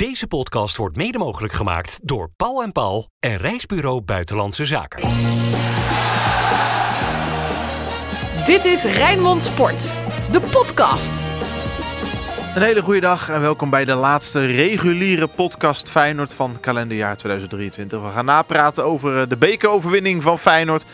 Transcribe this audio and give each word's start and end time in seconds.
Deze 0.00 0.26
podcast 0.26 0.76
wordt 0.76 0.96
mede 0.96 1.18
mogelijk 1.18 1.52
gemaakt 1.52 2.00
door 2.02 2.30
Paul 2.36 2.62
en 2.62 2.72
Paul 2.72 3.08
en 3.18 3.36
Reisbureau 3.36 4.00
Buitenlandse 4.00 4.66
Zaken. 4.66 5.00
Dit 8.46 8.64
is 8.64 8.84
Rijnmond 8.84 9.42
Sport, 9.42 9.92
de 10.32 10.40
podcast. 10.40 11.22
Een 12.54 12.62
hele 12.62 12.82
goede 12.82 13.00
dag 13.00 13.28
en 13.28 13.40
welkom 13.40 13.70
bij 13.70 13.84
de 13.84 13.94
laatste 13.94 14.46
reguliere 14.46 15.26
podcast 15.26 15.90
Feyenoord 15.90 16.32
van 16.32 16.60
kalenderjaar 16.60 17.16
2023. 17.16 18.02
We 18.02 18.10
gaan 18.10 18.24
napraten 18.24 18.84
over 18.84 19.20
eh, 19.20 19.28
de 19.28 19.36
bekeroverwinning 19.36 20.22
van 20.22 20.38
Feyenoord. 20.38 20.84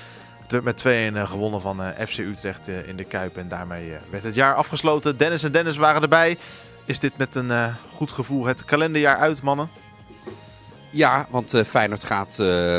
Het 0.42 0.50
werd 0.52 0.64
met 0.64 1.12
2-1 1.12 1.16
eh, 1.16 1.30
gewonnen 1.30 1.60
van 1.60 1.82
eh, 1.82 2.06
FC 2.06 2.18
Utrecht 2.18 2.68
in 2.68 2.96
de 2.96 3.04
Kuip 3.04 3.36
en 3.36 3.48
daarmee 3.48 3.92
werd 4.10 4.22
het 4.22 4.34
jaar 4.34 4.54
afgesloten. 4.54 5.16
Dennis 5.16 5.42
en 5.42 5.52
Dennis 5.52 5.76
waren 5.76 6.02
erbij. 6.02 6.38
Is 6.86 6.98
dit 6.98 7.16
met 7.16 7.34
een 7.34 7.74
goed 7.94 8.12
gevoel 8.12 8.44
het 8.44 8.64
kalenderjaar 8.64 9.16
uit, 9.16 9.42
mannen? 9.42 9.68
Ja, 10.90 11.26
want 11.30 11.54
uh, 11.54 11.62
Feyenoord 11.62 12.04
gaat 12.04 12.38
uh, 12.40 12.78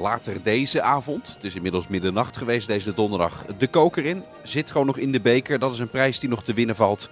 later 0.00 0.42
deze 0.42 0.82
avond, 0.82 1.34
het 1.34 1.44
is 1.44 1.54
inmiddels 1.54 1.88
middernacht 1.88 2.36
geweest, 2.36 2.66
deze 2.66 2.94
donderdag, 2.94 3.44
de 3.58 3.66
koker 3.66 4.04
in. 4.04 4.22
Zit 4.42 4.70
gewoon 4.70 4.86
nog 4.86 4.98
in 4.98 5.12
de 5.12 5.20
beker, 5.20 5.58
dat 5.58 5.72
is 5.72 5.78
een 5.78 5.90
prijs 5.90 6.18
die 6.18 6.28
nog 6.28 6.44
te 6.44 6.54
winnen 6.54 6.76
valt. 6.76 7.10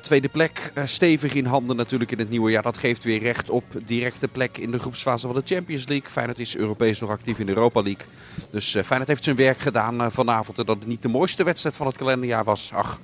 tweede 0.00 0.28
plek, 0.28 0.72
stevig 0.84 1.34
in 1.34 1.46
handen 1.46 1.76
natuurlijk 1.76 2.12
in 2.12 2.18
het 2.18 2.30
nieuwe 2.30 2.50
jaar. 2.50 2.62
Dat 2.62 2.76
geeft 2.76 3.04
weer 3.04 3.18
recht 3.18 3.50
op 3.50 3.64
directe 3.84 4.28
plek 4.28 4.58
in 4.58 4.70
de 4.70 4.78
groepsfase 4.78 5.26
van 5.26 5.36
de 5.36 5.54
Champions 5.54 5.86
League. 5.86 6.10
Feyenoord 6.10 6.38
is 6.38 6.56
Europees 6.56 7.00
nog 7.00 7.10
actief 7.10 7.38
in 7.38 7.46
de 7.46 7.54
Europa 7.54 7.82
League. 7.82 8.06
Dus 8.50 8.70
Feyenoord 8.70 9.08
heeft 9.08 9.24
zijn 9.24 9.36
werk 9.36 9.58
gedaan 9.58 10.12
vanavond. 10.12 10.58
En 10.58 10.64
dat 10.64 10.78
het 10.78 10.86
niet 10.86 11.02
de 11.02 11.08
mooiste 11.08 11.44
wedstrijd 11.44 11.76
van 11.76 11.86
het 11.86 11.96
kalenderjaar 11.96 12.44
was. 12.44 12.70
Ach, 12.72 13.00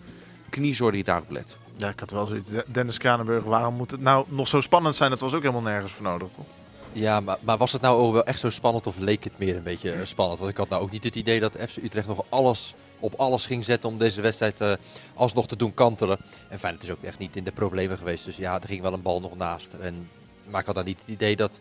kniezor 0.51 0.93
die 0.93 1.05
daarop 1.05 1.31
let. 1.31 1.60
Ja, 1.81 1.89
ik 1.89 2.01
had 2.01 2.11
wel 2.11 2.27
zoiets. 2.27 2.49
Dennis 2.67 2.99
Kranenburg, 2.99 3.45
waarom 3.45 3.75
moet 3.75 3.91
het 3.91 4.01
nou 4.01 4.25
nog 4.29 4.49
zo 4.49 4.61
spannend 4.61 4.97
zijn? 4.97 5.11
Dat 5.11 5.21
was 5.21 5.35
ook 5.35 5.41
helemaal 5.43 5.63
nergens 5.63 5.93
voor 5.93 6.03
nodig, 6.03 6.29
toch? 6.37 6.47
Ja, 6.93 7.21
maar, 7.21 7.57
was 7.59 7.73
het 7.73 7.83
nou 7.83 8.01
ook 8.01 8.13
wel 8.13 8.25
echt 8.25 8.41
zo 8.41 8.51
spannend 8.51 8.87
of 8.87 8.99
leek 8.99 9.25
het 9.25 9.39
meer 9.39 9.57
een 9.57 9.63
beetje 9.63 9.93
eh, 9.93 10.05
spannend? 10.05 10.39
Want 10.39 10.51
ik 10.51 10.57
had 10.57 10.69
nou 10.69 10.83
ook 10.83 10.91
niet 10.91 11.05
het 11.05 11.15
idee 11.15 11.41
dat 11.41 11.57
FC 11.69 11.77
Utrecht 11.77 12.07
nog 12.07 12.25
alles 12.29 12.75
op 12.99 13.15
alles 13.15 13.47
ging 13.47 13.65
zetten 13.65 13.89
om 13.89 13.99
deze 13.99 14.21
wedstrijd 14.21 14.61
uh, 14.61 14.73
alsnog 15.15 15.47
te 15.47 15.57
doen 15.57 15.75
kantelen. 15.75 16.19
En 16.49 16.59
fijn, 16.59 16.75
het 16.75 16.83
is 16.83 16.91
ook 16.91 17.03
echt 17.03 17.19
niet 17.19 17.37
in 17.37 17.45
de 17.45 17.53
problemen 17.53 17.99
geweest. 17.99 18.25
Dus 18.25 18.37
ja, 18.37 18.61
er 18.61 18.69
ging 18.69 18.83
wel 18.83 18.93
een 18.93 19.03
bal 19.03 19.21
nog 19.21 19.37
naast. 19.37 19.73
En, 19.73 20.09
maar 20.45 20.61
ik 20.61 20.67
had 20.67 20.75
dan 20.75 20.85
niet 20.85 21.01
het 21.01 21.09
idee 21.09 21.37
dat 21.37 21.61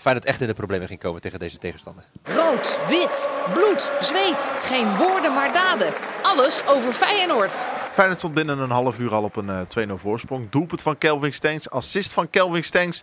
Feyenoord 0.00 0.26
echt 0.26 0.40
in 0.40 0.46
de 0.46 0.54
problemen 0.54 0.88
ging 0.88 1.00
komen 1.00 1.20
tegen 1.20 1.38
deze 1.38 1.58
tegenstander. 1.58 2.04
Rood, 2.22 2.78
wit, 2.88 3.30
bloed, 3.54 3.92
zweet. 4.00 4.52
Geen 4.60 4.96
woorden 4.96 5.34
maar 5.34 5.52
daden. 5.52 5.92
Alles 6.22 6.66
over 6.66 6.92
Feyenoord. 6.92 7.66
Feyenoord 7.92 8.18
stond 8.18 8.34
binnen 8.34 8.58
een 8.58 8.70
half 8.70 8.98
uur 8.98 9.14
al 9.14 9.22
op 9.22 9.36
een 9.36 9.66
uh, 9.76 9.88
2-0 9.88 9.92
voorsprong. 9.92 10.50
Doelpunt 10.50 10.82
van 10.82 10.98
Kelvin 10.98 11.32
Stengs, 11.32 11.70
assist 11.70 12.12
van 12.12 12.30
Kelvin 12.30 12.64
Stengs. 12.64 13.02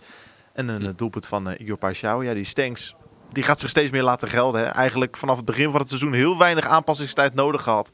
En 0.52 0.68
een 0.68 0.82
uh, 0.82 0.88
doelpunt 0.96 1.26
van 1.26 1.50
uh, 1.50 1.60
Igor 1.60 1.78
Paixão. 1.78 2.24
Ja, 2.24 2.34
die 2.34 2.44
Stengs 2.44 2.94
die 3.32 3.42
gaat 3.42 3.60
zich 3.60 3.70
steeds 3.70 3.90
meer 3.90 4.02
laten 4.02 4.28
gelden. 4.28 4.60
Hè. 4.60 4.66
Eigenlijk 4.66 5.16
vanaf 5.16 5.36
het 5.36 5.44
begin 5.44 5.70
van 5.70 5.80
het 5.80 5.88
seizoen 5.88 6.12
heel 6.12 6.38
weinig 6.38 6.66
aanpassingstijd 6.66 7.34
nodig 7.34 7.62
gehad. 7.62 7.90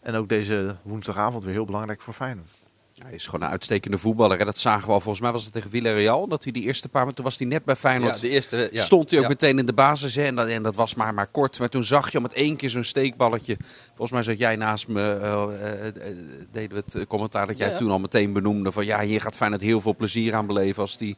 En 0.00 0.14
ook 0.14 0.28
deze 0.28 0.76
woensdagavond 0.82 1.44
weer 1.44 1.54
heel 1.54 1.64
belangrijk 1.64 2.02
voor 2.02 2.14
Feyenoord. 2.14 2.63
Hij 3.02 3.12
is 3.12 3.24
gewoon 3.26 3.42
een 3.46 3.52
uitstekende 3.52 3.98
voetballer. 3.98 4.38
En 4.40 4.46
dat 4.46 4.58
zagen 4.58 4.86
we 4.86 4.92
al. 4.92 5.00
Volgens 5.00 5.22
mij 5.22 5.32
was 5.32 5.44
het 5.44 5.52
tegen 5.52 5.70
Villarreal. 5.70 6.28
Dat 6.28 6.42
hij 6.44 6.52
die 6.52 6.62
eerste 6.62 6.88
paar 6.88 7.00
minuten 7.02 7.24
was 7.24 7.38
hij 7.38 7.46
net 7.46 7.64
bij 7.64 7.76
Feyenoord. 7.76 8.14
Ja, 8.14 8.20
de 8.20 8.28
eerste, 8.28 8.68
ja. 8.72 8.82
Stond 8.82 9.08
hij 9.10 9.18
ook 9.18 9.24
Ja. 9.24 9.30
meteen 9.30 9.58
in 9.58 9.66
de 9.66 9.72
basis. 9.72 10.14
Hè? 10.14 10.22
En, 10.22 10.34
dat, 10.34 10.46
en 10.48 10.62
dat 10.62 10.74
was 10.74 10.94
maar, 10.94 11.14
maar 11.14 11.26
kort. 11.26 11.58
Maar 11.58 11.68
toen 11.68 11.84
zag 11.84 12.12
je 12.12 12.18
om 12.18 12.24
het 12.24 12.32
één 12.32 12.56
keer 12.56 12.70
zo'n 12.70 12.84
steekballetje. 12.84 13.56
Volgens 13.86 14.10
mij 14.10 14.22
zat 14.22 14.38
jij 14.38 14.56
naast 14.56 14.88
me. 14.88 15.00
eh, 15.12 15.32
eh, 15.32 15.86
eh, 15.86 16.16
deden 16.52 16.76
we 16.76 16.82
het 16.98 17.06
commentaar 17.06 17.46
dat 17.46 17.58
jij 17.58 17.76
toen 17.76 17.90
al 17.90 17.98
meteen 17.98 18.32
benoemde. 18.32 18.72
Van 18.72 18.84
ja, 18.84 19.00
hier 19.00 19.20
gaat 19.20 19.36
Feyenoord 19.36 19.62
heel 19.62 19.80
veel 19.80 19.96
plezier 19.96 20.34
aan 20.34 20.46
beleven. 20.46 20.82
Als 20.82 20.96
die, 20.98 21.16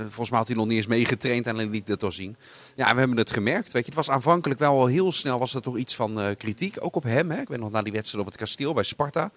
volgens 0.00 0.30
mij 0.30 0.38
had 0.38 0.48
hij 0.48 0.56
nog 0.56 0.66
niet 0.66 0.76
eens 0.76 0.86
meegetraind. 0.86 1.46
En 1.46 1.56
hij 1.56 1.66
liet 1.66 1.88
het 1.88 2.02
al 2.02 2.12
zien. 2.12 2.36
Ja, 2.76 2.86
en 2.88 2.92
we 2.92 2.98
hebben 2.98 3.18
het 3.18 3.30
gemerkt. 3.30 3.72
Weet 3.72 3.82
je, 3.84 3.88
het 3.94 4.06
was 4.06 4.10
aanvankelijk 4.10 4.60
wel 4.60 4.78
al 4.78 4.86
heel 4.86 5.12
snel. 5.12 5.38
Was 5.38 5.54
er 5.54 5.62
toch 5.62 5.76
iets 5.76 5.94
van 5.96 6.20
eh, 6.20 6.26
kritiek. 6.38 6.76
Ook 6.80 6.96
op 6.96 7.02
hem. 7.02 7.30
Hè? 7.30 7.40
Ik 7.40 7.48
weet 7.48 7.58
nog 7.60 7.70
na 7.70 7.82
die 7.82 7.92
wedstrijd 7.92 8.24
op 8.26 8.30
het 8.32 8.40
kasteel 8.40 8.72
bij 8.74 8.84
Sparta. 8.84 9.30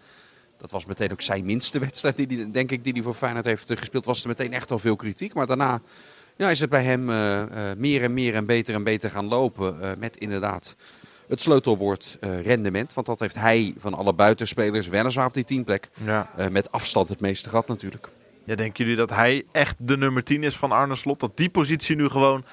Dat 0.57 0.71
was 0.71 0.85
meteen 0.85 1.11
ook 1.11 1.21
zijn 1.21 1.45
minste 1.45 1.79
wedstrijd, 1.79 2.15
die, 2.15 2.27
die, 2.27 2.51
denk 2.51 2.71
ik, 2.71 2.83
die 2.83 2.93
hij 2.93 3.01
voor 3.01 3.13
Feyenoord 3.13 3.45
heeft 3.45 3.69
eh, 3.69 3.77
gespeeld. 3.77 4.05
Was 4.05 4.21
er 4.21 4.27
meteen 4.27 4.53
echt 4.53 4.71
al 4.71 4.79
veel 4.79 4.95
kritiek. 4.95 5.33
Maar 5.33 5.45
daarna 5.45 5.81
ja, 6.37 6.49
is 6.49 6.59
het 6.59 6.69
bij 6.69 6.83
hem 6.83 7.09
eh, 7.09 7.41
eh, 7.41 7.77
meer 7.77 8.03
en 8.03 8.13
meer 8.13 8.35
en 8.35 8.45
beter 8.45 8.75
en 8.75 8.83
beter 8.83 9.09
gaan 9.09 9.27
lopen. 9.27 9.95
met 9.99 10.17
inderdaad 10.17 10.75
het 11.27 11.41
sleutelwoord 11.41 12.17
rendement. 12.21 12.93
Want 12.93 13.07
dat 13.07 13.19
heeft 13.19 13.35
hij 13.35 13.73
van 13.77 13.93
alle 13.93 14.13
buitenspelers, 14.13 14.87
weliswaar 14.87 15.25
op 15.25 15.33
die 15.33 15.43
teamplek, 15.43 15.89
Ja. 16.03 16.29
met 16.51 16.71
afstand 16.71 17.09
het 17.09 17.19
meeste 17.19 17.49
gehad 17.49 17.67
natuurlijk. 17.67 18.07
ja, 18.43 18.55
denken 18.55 18.83
jullie 18.83 18.99
dat 18.99 19.09
hij 19.09 19.45
echt 19.51 19.75
de 19.77 19.97
nummer 19.97 20.23
10 20.23 20.43
is 20.43 20.57
van 20.57 20.71
Arne 20.71 20.95
Slot? 20.95 21.19
Dat 21.19 21.37
die 21.37 21.49
positie 21.49 21.95
nu 21.95 22.09
gewoon 22.09 22.43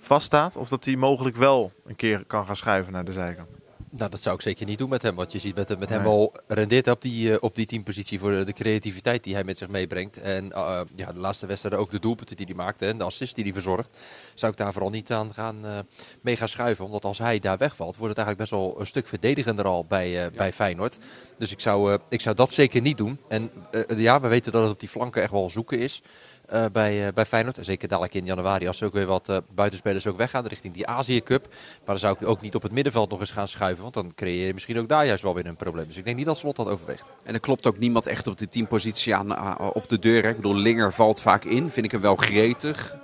vaststaat? 0.00 0.56
Of 0.56 0.68
dat 0.68 0.84
hij 0.84 0.96
mogelijk 0.96 1.36
wel 1.36 1.72
een 1.86 1.96
keer 1.96 2.24
kan 2.26 2.46
gaan 2.46 2.56
schuiven 2.56 2.92
naar 2.92 3.04
de 3.04 3.12
zijkant? 3.12 3.50
Nou, 3.98 4.10
dat 4.10 4.20
zou 4.20 4.34
ik 4.34 4.42
zeker 4.42 4.66
niet 4.66 4.78
doen 4.78 4.88
met 4.88 5.02
hem. 5.02 5.14
Want 5.14 5.32
je 5.32 5.38
ziet 5.38 5.54
met, 5.54 5.78
met 5.78 5.88
hem 5.88 6.02
wel 6.02 6.34
rendeert 6.46 6.88
op 6.88 7.02
die, 7.02 7.32
eh, 7.32 7.36
op 7.40 7.54
die 7.54 7.66
teampositie 7.66 8.18
voor 8.18 8.30
de, 8.30 8.44
de 8.44 8.52
creativiteit 8.52 9.24
die 9.24 9.34
hij 9.34 9.44
met 9.44 9.58
zich 9.58 9.68
meebrengt. 9.68 10.20
En 10.20 10.52
eh, 10.52 10.80
ja, 10.94 11.12
de 11.12 11.18
laatste 11.18 11.46
wedstrijden 11.46 11.80
ook 11.80 11.90
de 11.90 11.98
doelpunten 11.98 12.36
die 12.36 12.46
hij 12.46 12.54
maakte 12.54 12.86
en 12.86 12.98
de 12.98 13.04
assist 13.04 13.34
die 13.34 13.44
hij 13.44 13.52
verzorgt. 13.52 13.90
Zou 14.34 14.52
ik 14.52 14.58
daar 14.58 14.72
vooral 14.72 14.90
niet 14.90 15.12
aan 15.12 15.34
gaan, 15.34 15.56
eh, 15.64 15.78
mee 16.20 16.36
gaan 16.36 16.48
schuiven. 16.48 16.84
Omdat 16.84 17.04
als 17.04 17.18
hij 17.18 17.38
daar 17.38 17.58
wegvalt, 17.58 17.96
wordt 17.96 18.16
het 18.16 18.26
eigenlijk 18.26 18.50
best 18.50 18.62
wel 18.62 18.80
een 18.80 18.86
stuk 18.86 19.06
verdedigender 19.06 19.64
al 19.64 19.84
bij, 19.84 20.24
eh, 20.24 20.32
bij 20.32 20.52
Feyenoord. 20.52 20.98
Dus 21.38 21.52
ik 21.52 21.60
zou, 21.60 21.92
eh, 21.92 21.98
ik 22.08 22.20
zou 22.20 22.36
dat 22.36 22.52
zeker 22.52 22.80
niet 22.80 22.96
doen. 22.96 23.18
En 23.28 23.50
eh, 23.70 23.98
ja, 23.98 24.20
we 24.20 24.28
weten 24.28 24.52
dat 24.52 24.62
het 24.62 24.70
op 24.70 24.80
die 24.80 24.88
flanken 24.88 25.22
echt 25.22 25.30
wel 25.30 25.50
zoeken 25.50 25.78
is. 25.78 26.02
Eh, 26.48 26.64
bij, 26.72 27.06
eh, 27.06 27.12
bij 27.12 27.26
Feyenoord. 27.26 27.58
En 27.58 27.64
zeker 27.64 27.88
dadelijk 27.88 28.14
in 28.14 28.24
januari 28.24 28.66
als 28.66 28.80
er 28.80 28.86
ook 28.86 28.92
weer 28.92 29.06
wat 29.06 29.28
eh, 29.28 29.36
buitenspelers 29.54 30.06
ook 30.06 30.16
weggaan 30.16 30.46
richting 30.46 30.74
die 30.74 30.86
Azië 30.86 31.22
Cup. 31.22 31.46
Maar 31.48 31.58
dan 31.84 31.98
zou 31.98 32.16
ik 32.20 32.28
ook 32.28 32.40
niet 32.40 32.54
op 32.54 32.62
het 32.62 32.72
middenveld 32.72 33.10
nog 33.10 33.20
eens 33.20 33.30
gaan 33.30 33.48
schuiven. 33.48 33.82
Want 33.82 33.94
dan 33.94 34.14
creëer 34.14 34.46
je 34.46 34.54
misschien 34.54 34.78
ook 34.78 34.88
daar 34.88 35.06
juist 35.06 35.22
wel 35.22 35.34
weer 35.34 35.46
een 35.46 35.56
probleem. 35.56 35.86
Dus 35.86 35.96
ik 35.96 36.04
denk 36.04 36.16
niet 36.16 36.26
dat 36.26 36.38
Slot 36.38 36.56
dat 36.56 36.68
overweegt. 36.68 37.04
En 37.22 37.34
er 37.34 37.40
klopt 37.40 37.66
ook 37.66 37.78
niemand 37.78 38.06
echt 38.06 38.26
op 38.26 38.38
de 38.38 38.48
teampositie 38.48 39.14
aan, 39.14 39.58
op 39.74 39.88
de 39.88 39.98
deur. 39.98 40.22
Hè. 40.22 40.28
Ik 40.28 40.36
bedoel, 40.36 40.54
Linger 40.54 40.92
valt 40.92 41.20
vaak 41.20 41.44
in. 41.44 41.70
Vind 41.70 41.86
ik 41.86 41.92
hem 41.92 42.00
wel 42.00 42.16
gretig. 42.16 42.96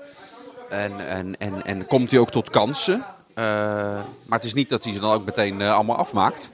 En, 0.70 1.08
en, 1.08 1.38
en, 1.38 1.64
en 1.64 1.86
komt 1.86 2.10
hij 2.10 2.20
ook 2.20 2.30
tot 2.30 2.50
kansen. 2.50 3.04
Maar 3.34 4.04
het 4.28 4.44
is 4.44 4.54
niet 4.54 4.68
dat 4.68 4.84
hij 4.84 4.92
ze 4.92 5.00
dan 5.00 5.12
ook 5.12 5.24
meteen 5.24 5.62
allemaal 5.62 5.96
afmaakt. 5.96 6.50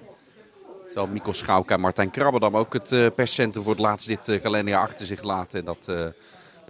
Terwijl 0.86 1.06
Mikko 1.06 1.32
Schauka 1.32 1.74
en 1.74 1.80
Martijn 1.80 2.10
Krabberdam 2.10 2.56
ook 2.56 2.72
het 2.72 3.14
perscentrum 3.14 3.62
voor 3.62 3.72
het 3.72 3.82
laatst 3.82 4.06
dit 4.06 4.40
kalenderjaar 4.42 4.82
achter 4.82 5.06
zich 5.06 5.22
laten. 5.22 5.58
En 5.58 5.64
dat, 5.64 6.14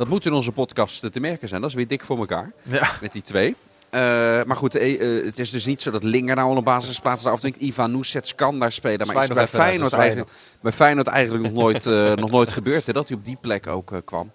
dat 0.00 0.08
moet 0.08 0.26
in 0.26 0.32
onze 0.32 0.52
podcast 0.52 1.12
te 1.12 1.20
merken 1.20 1.48
zijn. 1.48 1.60
Dat 1.60 1.70
is 1.70 1.76
weer 1.76 1.86
dik 1.86 2.04
voor 2.04 2.18
elkaar 2.18 2.52
Ja. 2.62 2.90
met 3.00 3.12
die 3.12 3.22
twee. 3.22 3.56
Eh, 3.90 4.00
maar 4.46 4.56
goed, 4.56 4.74
eh, 4.74 5.18
eh, 5.18 5.24
het 5.24 5.38
is 5.38 5.50
dus 5.50 5.66
niet 5.66 5.82
zo 5.82 5.90
dat 5.90 6.02
Linger 6.02 6.36
nou 6.36 6.50
al 6.50 6.56
een 6.56 6.64
basisplaats 6.64 7.24
is. 7.24 7.30
Afdenkt 7.30 7.58
Ivan 7.58 7.90
Nusets 7.92 8.34
kan 8.34 8.58
daar 8.58 8.72
spelen. 8.72 9.06
Maar 9.06 9.22
is 9.22 9.28
bij 9.28 9.48
Feyenoord, 9.48 9.92
eigenlijk, 9.92 10.30
bij 10.60 10.72
Feyenoord 10.72 11.06
eigenlijk 11.06 11.44
nog 11.44 11.62
nooit, 11.62 11.86
eh, 11.86 12.12
nog 12.24 12.30
nooit 12.30 12.52
gebeurd. 12.52 12.86
Hè, 12.86 12.92
dat 12.92 13.08
hij 13.08 13.16
op 13.16 13.24
die 13.24 13.36
plek 13.40 13.66
ook 13.66 14.02
kwam. 14.04 14.30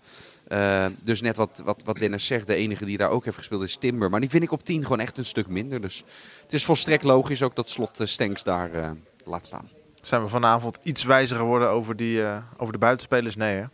Dus 1.02 1.22
net 1.22 1.36
wat, 1.36 1.62
wat, 1.64 1.82
wat 1.86 1.98
Dennis 1.98 2.26
zegt, 2.26 2.48
de 2.48 2.56
enige 2.56 2.86
die 2.86 2.98
daar 2.98 3.10
ook 3.10 3.26
heeft 3.26 3.38
gespeeld 3.38 3.64
is 3.64 3.78
Timber. 3.78 4.10
Maar 4.10 4.20
die 4.20 4.30
vind 4.30 4.44
ik 4.44 4.52
op 4.52 4.64
10 4.64 4.82
gewoon 4.82 5.00
echt 5.00 5.18
een 5.18 5.26
stuk 5.26 5.48
minder. 5.48 5.82
Dus 5.82 6.04
het 6.42 6.54
is 6.54 6.66
volstrekt 6.66 7.04
logisch 7.04 7.42
ook 7.42 7.56
dat 7.56 7.70
Slot 7.70 8.00
Stenks 8.04 8.44
daar 8.44 8.96
laat 9.26 9.46
staan. 9.46 9.70
Zijn 10.02 10.22
we 10.24 10.28
vanavond 10.28 10.78
iets 10.84 11.04
wijzer 11.04 11.38
geworden 11.38 11.70
over, 11.70 11.96
die, 11.96 12.24
over 12.58 12.74
de 12.74 12.80
buitenspelers? 12.80 13.36
Nee, 13.36 13.56
hè? 13.56 13.66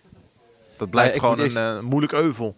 Dat 0.81 0.89
blijft 0.89 1.19
gewoon 1.19 1.39
een 1.39 1.57
eh, 1.57 1.79
moeilijk 1.79 2.13
euvel. 2.13 2.55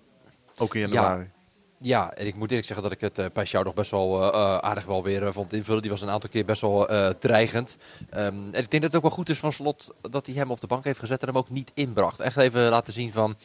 Ook 0.57 0.75
in 0.75 0.81
januari. 0.81 1.29
Ja, 1.77 2.13
en 2.13 2.27
ik 2.27 2.35
moet 2.35 2.49
eerlijk 2.49 2.67
zeggen 2.67 2.89
dat 2.89 2.95
ik 2.95 3.01
het 3.01 3.19
uh, 3.19 3.25
bij 3.33 3.43
jou 3.43 3.65
nog 3.65 3.73
best 3.73 3.91
wel 3.91 4.21
eh, 4.21 4.27
eh, 4.27 4.57
aardig 4.57 4.85
wel 4.85 5.03
weer 5.03 5.23
eh, 5.23 5.33
vond 5.33 5.53
invullen. 5.53 5.81
Die 5.81 5.91
was 5.91 6.01
een 6.01 6.09
aantal 6.09 6.29
keer 6.29 6.45
best 6.45 6.61
wel 6.61 6.89
eh, 6.89 7.09
dreigend. 7.09 7.77
Ehm, 8.09 8.25
en 8.51 8.61
ik 8.63 8.71
denk 8.71 8.71
dat 8.71 8.83
het 8.83 8.95
ook 8.95 9.01
wel 9.01 9.11
goed 9.11 9.29
is 9.29 9.39
van 9.39 9.51
Slot 9.51 9.93
dat 10.01 10.25
hij 10.25 10.35
hem 10.35 10.51
op 10.51 10.59
de 10.61 10.67
bank 10.67 10.83
heeft 10.83 10.99
gezet 10.99 11.21
en 11.21 11.27
hem 11.27 11.37
ook 11.37 11.49
niet 11.49 11.71
inbracht. 11.73 12.19
Echt 12.19 12.37
even 12.37 12.69
laten 12.69 12.93
zien 12.93 13.11
van... 13.11 13.35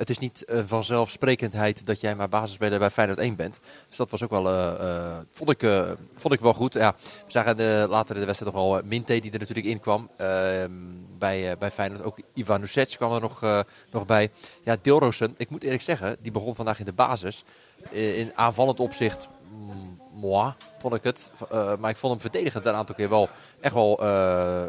Het 0.00 0.10
is 0.10 0.18
niet 0.18 0.44
eh, 0.44 0.60
vanzelfsprekendheid 0.66 1.86
dat 1.86 2.00
jij 2.00 2.14
maar 2.14 2.28
basisspeler 2.28 2.78
bij 2.78 2.90
Feyenoord 2.90 3.18
1 3.18 3.36
bent. 3.36 3.60
Dus 3.88 3.96
dat 3.96 4.10
was 4.10 4.22
ook 4.22 4.30
wel, 4.30 4.48
eh, 4.48 5.18
vond, 5.30 5.50
ik, 5.50 5.96
vond 6.16 6.34
ik 6.34 6.40
wel 6.40 6.52
goed. 6.54 6.74
Ja, 6.74 6.94
we 6.98 7.32
zagen 7.32 7.88
later 7.88 8.14
in 8.14 8.20
de 8.20 8.26
wedstrijd 8.26 8.54
nog 8.54 8.64
wel 8.64 8.80
Minte 8.84 9.18
die 9.18 9.32
er 9.32 9.38
natuurlijk 9.38 9.66
in 9.66 9.80
kwam. 9.80 10.08
Ehm, 10.16 10.70
bij, 11.18 11.58
bij 11.58 11.70
Feyenoord 11.70 12.02
ook 12.02 12.18
Ivan 12.34 12.66
kwam 12.96 13.12
er 13.12 13.20
nog, 13.20 13.64
nog 13.90 14.06
bij. 14.06 14.30
Ja, 14.62 14.76
Dilrosen, 14.82 15.34
ik 15.36 15.50
moet 15.50 15.62
eerlijk 15.62 15.82
zeggen, 15.82 16.16
die 16.20 16.32
begon 16.32 16.54
vandaag 16.54 16.78
in 16.78 16.84
de 16.84 16.92
basis. 16.92 17.44
In 17.90 18.32
aanvallend 18.34 18.80
opzicht, 18.80 19.28
mm, 19.50 20.00
moi, 20.12 20.52
vond 20.78 20.94
ik 20.94 21.02
het. 21.02 21.30
Maar 21.80 21.90
ik 21.90 21.96
vond 21.96 22.12
hem 22.12 22.20
verdedigend 22.20 22.66
een 22.66 22.74
aantal 22.74 22.94
keer 22.94 23.08
wel 23.08 23.28
echt 23.60 23.74
wel, 23.74 24.02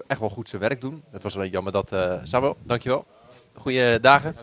echt 0.08 0.20
wel 0.20 0.30
goed 0.30 0.50
zijn 0.50 0.62
werk 0.62 0.82
doen. 0.82 1.04
Het 1.10 1.24
was 1.24 1.36
alleen 1.36 1.50
jammer 1.50 1.72
dat... 1.72 1.92
eh 1.92 2.20
Samuel, 2.24 2.58
dankjewel. 2.64 3.06
Goeie 3.54 4.00
dagen. 4.00 4.36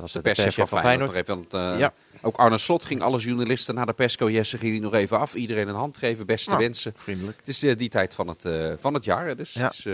Dat 0.00 0.12
was 0.12 0.22
De 0.22 0.28
de 0.28 0.34
perschef 0.42 0.68
van 0.68 0.80
Feyenoord. 0.80 1.14
even, 1.14 1.34
want, 1.34 1.54
eh, 1.54 1.78
Ja. 1.78 1.92
Ook 2.20 2.36
Arne 2.36 2.58
Slot 2.58 2.84
ging 2.84 3.02
alle 3.02 3.18
journalisten 3.18 3.74
naar 3.74 3.86
de 3.86 3.92
persco. 3.92 4.30
Jesse 4.30 4.58
ging 4.58 4.72
die 4.72 4.80
nog 4.80 4.94
even 4.94 5.18
af. 5.18 5.34
Iedereen 5.34 5.68
een 5.68 5.74
hand 5.74 5.96
geven. 5.96 6.26
Beste 6.26 6.50
Nou, 6.50 6.62
wensen. 6.62 6.92
Vriendelijk. 6.96 7.36
Het 7.38 7.48
is 7.48 7.62
eh, 7.62 7.76
die 7.76 7.88
tijd 7.88 8.14
van 8.14 8.28
het, 8.28 8.44
eh, 8.44 8.72
van 8.78 8.94
het 8.94 9.04
jaar. 9.04 9.36
Dus 9.36 9.52
Ja, 9.52 9.66
het 9.66 9.72
is, 9.74 9.86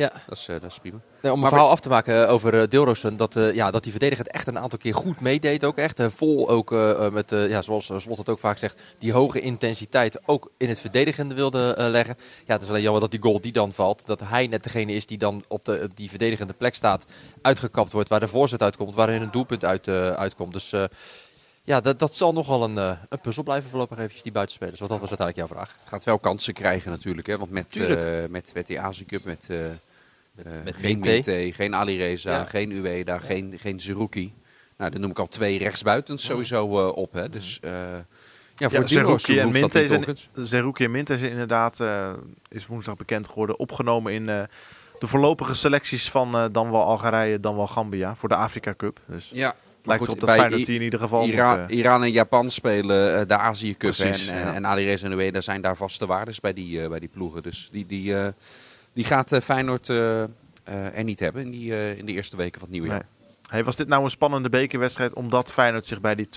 ja. 0.00 0.12
Dat 0.26 0.38
is, 0.38 0.48
eh, 0.48 0.60
dat 0.60 0.70
is 0.70 0.78
prima. 0.78 0.98
Nee, 1.22 1.32
om 1.32 1.36
een 1.36 1.40
Maar 1.40 1.50
verhaal 1.50 1.70
af 1.70 1.80
te 1.80 1.88
maken 1.88 2.24
eh, 2.24 2.32
over 2.32 2.54
uh, 2.54 2.62
Dilrosun, 2.68 3.16
dat, 3.16 3.36
uh, 3.36 3.54
ja, 3.54 3.70
dat 3.70 3.82
die 3.82 3.90
verdediger 3.90 4.24
het 4.24 4.34
echt 4.34 4.46
een 4.46 4.58
aantal 4.58 4.78
keer 4.78 4.94
goed 4.94 5.20
meedeed 5.20 5.64
ook 5.64 5.76
echt. 5.76 6.00
Uh, 6.00 6.06
vol 6.10 6.48
ook 6.48 6.72
uh, 6.72 7.08
met, 7.08 7.30
ja, 7.30 7.62
zoals 7.62 7.92
Slot 7.96 8.18
het 8.18 8.28
ook 8.28 8.38
vaak 8.38 8.58
zegt, 8.58 8.80
die 8.98 9.12
hoge 9.12 9.40
intensiteit 9.40 10.20
ook 10.26 10.50
in 10.56 10.68
het 10.68 10.80
verdedigende 10.80 11.34
wilde 11.34 11.74
leggen. 11.76 12.16
Ja, 12.46 12.52
het 12.52 12.62
is 12.62 12.68
alleen 12.68 12.82
jammer 12.82 13.00
dat 13.00 13.10
die 13.10 13.22
goal 13.22 13.40
die 13.40 13.52
dan 13.52 13.72
valt, 13.72 14.06
dat 14.06 14.20
hij 14.20 14.46
net 14.46 14.62
degene 14.62 14.92
is 14.92 15.06
die 15.06 15.18
dan 15.18 15.44
op 15.48 15.64
de, 15.64 15.90
die 15.94 16.10
verdedigende 16.10 16.52
plek 16.52 16.74
staat, 16.74 17.04
uitgekapt 17.42 17.92
wordt, 17.92 18.08
waar 18.08 18.20
de 18.20 18.28
voorzet 18.28 18.62
uitkomt, 18.62 18.94
waarin 18.94 19.22
een 19.22 19.30
doelpunt 19.30 19.64
uit, 19.64 19.88
uitkomt. 19.88 20.52
Dus 20.52 20.74
ja, 21.62 21.80
dat, 21.80 21.98
dat 21.98 22.14
zal 22.14 22.32
nogal 22.32 22.64
een, 22.64 22.76
een 22.76 23.20
puzzel 23.22 23.42
blijven 23.42 23.70
voorlopig 23.70 23.98
eventjes, 23.98 24.22
die 24.22 24.32
buitenspelers. 24.32 24.78
Want 24.78 24.90
dat 24.90 25.00
was 25.00 25.08
uiteindelijk 25.08 25.48
jouw 25.48 25.58
vraag. 25.58 25.76
Het 25.78 25.88
gaat 25.88 26.04
wel 26.04 26.18
kansen 26.18 26.54
krijgen 26.54 26.90
natuurlijk, 26.90 27.26
hè, 27.26 27.38
want 27.38 27.50
met, 27.50 27.78
met, 28.28 28.50
met 28.54 28.66
die 28.66 28.80
Azië 28.80 29.04
Cup, 29.04 29.24
met... 29.24 29.46
Uh, 29.50 29.58
met 30.64 30.76
geen 30.76 30.98
Minte, 30.98 31.50
geen 31.54 31.74
Ali 31.74 31.96
Reza, 31.96 32.30
ja. 32.30 32.44
geen 32.44 32.72
Ueda, 32.72 33.14
ja. 33.14 33.20
geen, 33.20 33.54
geen 33.60 33.80
Zerouki. 33.80 34.32
Nou, 34.76 34.90
dan 34.90 35.00
noem 35.00 35.10
ik 35.10 35.18
al 35.18 35.26
twee 35.26 35.58
rechtsbuitens 35.58 36.24
sowieso 36.24 36.88
uh, 36.88 36.96
op. 36.96 37.12
Hè. 37.12 37.28
Dus 37.28 37.60
uh, 37.64 37.70
ja, 38.56 38.70
voor 38.70 38.80
ja, 38.80 38.86
Zerouki 38.86 39.38
en 39.38 39.52
Minte 39.52 39.86
zijn, 39.86 40.16
Zerouki 40.46 40.84
en 40.84 40.90
Minte 40.90 41.18
zijn 41.18 41.30
inderdaad, 41.30 41.80
is 42.48 42.66
woensdag 42.66 42.96
bekend 42.96 43.28
geworden, 43.28 43.58
opgenomen 43.58 44.12
in 44.12 44.26
de 44.26 45.06
voorlopige 45.06 45.54
selecties 45.54 46.10
van 46.10 46.48
dan 46.52 46.70
wel 46.70 46.82
Algerije, 46.82 47.40
dan 47.40 47.56
wel 47.56 47.66
Gambia 47.66 48.16
voor 48.16 48.28
de 48.28 48.34
Afrika 48.34 48.74
Cup. 48.76 49.00
Dus 49.06 49.30
ja. 49.32 49.54
Lijkt 49.82 50.04
goed, 50.04 50.08
erop 50.08 50.26
dat 50.26 50.36
Feyenoord 50.36 50.66
die 50.66 50.74
in 50.74 50.82
ieder 50.82 51.00
geval 51.00 51.24
Ira 51.24 51.56
moet, 51.56 51.70
Iran 51.70 52.02
en 52.02 52.10
Japan 52.10 52.50
spelen 52.50 53.28
de 53.28 53.36
Azië 53.36 53.76
Cup 53.76 53.94
Precies, 53.96 54.28
en, 54.28 54.46
en, 54.46 54.54
en 54.54 54.66
Ali 54.66 54.84
Reza 54.84 55.06
en 55.06 55.12
Ueda 55.12 55.40
zijn 55.40 55.60
daar 55.60 55.76
vaste 55.76 56.06
waardes 56.06 56.40
bij 56.40 56.52
die, 56.52 56.88
bij 56.88 56.98
die 56.98 57.08
ploegen. 57.08 57.42
Dus 57.42 57.68
die... 57.72 57.86
die 57.86 58.14
die 58.92 59.04
gaat 59.04 59.38
Feyenoord 59.42 59.88
uh, 59.88 60.22
er 60.64 61.04
niet 61.04 61.20
hebben 61.20 61.42
in, 61.42 61.50
die, 61.50 61.96
in 61.96 62.06
de 62.06 62.12
eerste 62.12 62.36
weken 62.36 62.60
van 62.60 62.62
het 62.62 62.70
nieuwe 62.70 62.88
jaar. 62.88 63.06
Nee. 63.20 63.28
Hey, 63.50 63.64
was 63.64 63.76
dit 63.76 63.88
nou 63.88 64.04
een 64.04 64.10
spannende 64.10 64.48
bekerwedstrijd 64.48 65.12
omdat 65.12 65.52
Feyenoord 65.52 65.86
zich 65.86 66.00
bij 66.00 66.14
die 66.14 66.28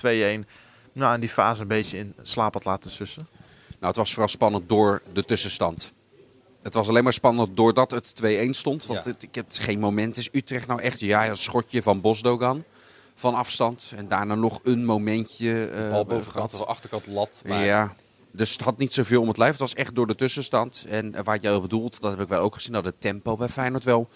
2-1 0.42 0.48
nou, 0.92 1.14
in 1.14 1.20
die 1.20 1.28
fase 1.28 1.62
een 1.62 1.68
beetje 1.68 1.98
in 1.98 2.14
slaap 2.22 2.54
had 2.54 2.64
laten 2.64 2.90
sussen? 2.90 3.28
Nou, 3.68 3.86
het 3.86 3.96
was 3.96 4.10
vooral 4.10 4.28
spannend 4.28 4.68
door 4.68 5.02
de 5.12 5.24
tussenstand. 5.24 5.92
Het 6.62 6.74
was 6.74 6.88
alleen 6.88 7.04
maar 7.04 7.12
spannend 7.12 7.56
doordat 7.56 7.90
het 7.90 8.14
2-1 8.22 8.50
stond. 8.50 8.86
Want 8.86 9.04
ja. 9.04 9.10
het, 9.10 9.22
ik 9.22 9.34
heb 9.34 9.46
geen 9.48 9.78
moment. 9.78 10.16
Is 10.16 10.28
Utrecht 10.32 10.66
nou 10.66 10.80
echt 10.80 11.00
ja, 11.00 11.28
een 11.28 11.36
schotje 11.36 11.82
van 11.82 12.00
Bosdogan 12.00 12.64
van 13.14 13.34
afstand. 13.34 13.92
En 13.96 14.08
daarna 14.08 14.34
nog 14.34 14.60
een 14.62 14.84
momentje. 14.84 15.70
Uh, 15.72 15.90
bal 15.90 16.04
bovenkant 16.04 16.54
of 16.54 16.66
achterkant 16.66 17.06
lat. 17.06 17.42
Maar... 17.46 17.64
Ja, 17.64 17.94
dus 18.36 18.52
het 18.52 18.60
had 18.60 18.78
niet 18.78 18.92
zoveel 18.92 19.20
om 19.20 19.28
het 19.28 19.36
lijf. 19.36 19.50
Het 19.50 19.60
was 19.60 19.74
echt 19.74 19.94
door 19.94 20.06
de 20.06 20.14
tussenstand. 20.14 20.84
En 20.88 21.24
waar 21.24 21.38
jij 21.40 21.60
bedoelt, 21.60 22.00
dat 22.00 22.10
heb 22.10 22.20
ik 22.20 22.28
wel 22.28 22.40
ook 22.40 22.54
gezien, 22.54 22.72
dat 22.72 22.84
het 22.84 23.00
tempo 23.00 23.36
bij 23.36 23.48
Feyenoord 23.48 23.84
wel 23.84 24.08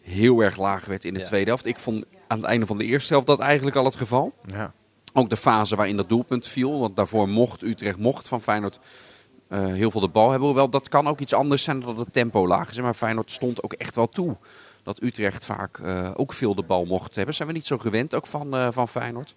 heel 0.00 0.40
erg 0.40 0.56
laag 0.56 0.84
werd 0.84 1.04
in 1.04 1.14
de 1.14 1.20
ja. 1.20 1.26
tweede 1.26 1.46
helft. 1.46 1.66
Ik 1.66 1.78
vond 1.78 2.04
aan 2.26 2.38
het 2.38 2.46
einde 2.46 2.66
van 2.66 2.78
de 2.78 2.84
eerste 2.84 3.12
helft 3.12 3.26
dat 3.26 3.38
eigenlijk 3.38 3.76
al 3.76 3.84
het 3.84 3.96
geval. 3.96 4.32
Ja. 4.46 4.72
Ook 5.12 5.30
de 5.30 5.36
fase 5.36 5.76
waarin 5.76 5.96
dat 5.96 6.08
doelpunt 6.08 6.46
viel. 6.46 6.80
Want 6.80 6.96
daarvoor 6.96 7.28
mocht 7.28 7.62
Utrecht 7.62 7.98
mocht 7.98 8.28
van 8.28 8.42
Feyenoord 8.42 8.78
uh, 9.48 9.66
heel 9.66 9.90
veel 9.90 10.00
de 10.00 10.08
bal 10.08 10.30
hebben. 10.30 10.48
Hoewel 10.48 10.68
dat 10.68 10.88
kan 10.88 11.08
ook 11.08 11.20
iets 11.20 11.32
anders 11.32 11.62
zijn 11.62 11.80
dan 11.80 11.94
dat 11.94 12.04
het 12.04 12.14
tempo 12.14 12.46
laag 12.46 12.70
is. 12.70 12.80
Maar 12.80 12.94
Feyenoord 12.94 13.30
stond 13.30 13.62
ook 13.62 13.72
echt 13.72 13.96
wel 13.96 14.08
toe. 14.08 14.36
Dat 14.82 15.02
Utrecht 15.02 15.44
vaak 15.44 15.78
uh, 15.78 16.10
ook 16.16 16.32
veel 16.32 16.54
de 16.54 16.62
bal 16.62 16.84
mocht 16.84 17.14
hebben. 17.14 17.34
Zijn 17.34 17.48
we 17.48 17.54
niet 17.54 17.66
zo 17.66 17.78
gewend 17.78 18.14
ook 18.14 18.26
van, 18.26 18.54
uh, 18.54 18.68
van 18.70 18.88
Feyenoord. 18.88 19.34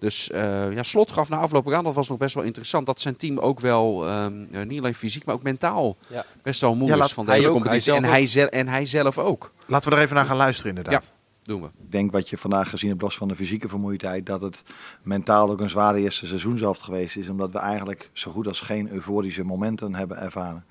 Dus 0.00 0.30
uh, 0.34 0.72
ja, 0.72 0.82
Slot 0.82 1.12
gaf 1.12 1.28
na 1.28 1.36
afloop 1.36 1.72
aan, 1.72 1.84
dat 1.84 1.94
was 1.94 2.08
nog 2.08 2.18
best 2.18 2.34
wel 2.34 2.44
interessant, 2.44 2.86
dat 2.86 3.00
zijn 3.00 3.16
team 3.16 3.38
ook 3.38 3.60
wel, 3.60 4.10
um, 4.10 4.48
niet 4.66 4.78
alleen 4.78 4.94
fysiek, 4.94 5.24
maar 5.24 5.34
ook 5.34 5.42
mentaal 5.42 5.96
ja. 6.06 6.24
best 6.42 6.60
wel 6.60 6.74
moe 6.74 6.88
ja, 6.88 7.04
is 7.04 7.12
van 7.12 7.26
deze 7.26 7.46
ook, 7.48 7.52
competitie. 7.52 7.92
Hij 7.92 8.02
en, 8.02 8.08
hij 8.08 8.26
zelf, 8.26 8.48
en 8.48 8.68
hij 8.68 8.86
zelf 8.86 9.18
ook. 9.18 9.52
Laten 9.66 9.90
we 9.90 9.96
er 9.96 10.02
even 10.02 10.16
naar 10.16 10.24
gaan 10.24 10.36
luisteren 10.36 10.76
inderdaad. 10.76 11.04
Ja. 11.04 11.18
Doen 11.42 11.60
we. 11.60 11.66
Ik 11.66 11.92
denk 11.92 12.12
wat 12.12 12.28
je 12.28 12.38
vandaag 12.38 12.70
gezien 12.70 12.90
hebt, 12.90 13.02
los 13.02 13.16
van 13.16 13.28
de 13.28 13.36
fysieke 13.36 13.68
vermoeidheid, 13.68 14.26
dat 14.26 14.40
het 14.40 14.62
mentaal 15.02 15.50
ook 15.50 15.60
een 15.60 15.70
zware 15.70 16.00
eerste 16.00 16.26
seizoenshelft 16.26 16.82
geweest 16.82 17.16
is. 17.16 17.28
Omdat 17.28 17.52
we 17.52 17.58
eigenlijk 17.58 18.10
zo 18.12 18.30
goed 18.30 18.46
als 18.46 18.60
geen 18.60 18.90
euforische 18.90 19.44
momenten 19.44 19.94
hebben 19.94 20.18
ervaren. 20.18 20.64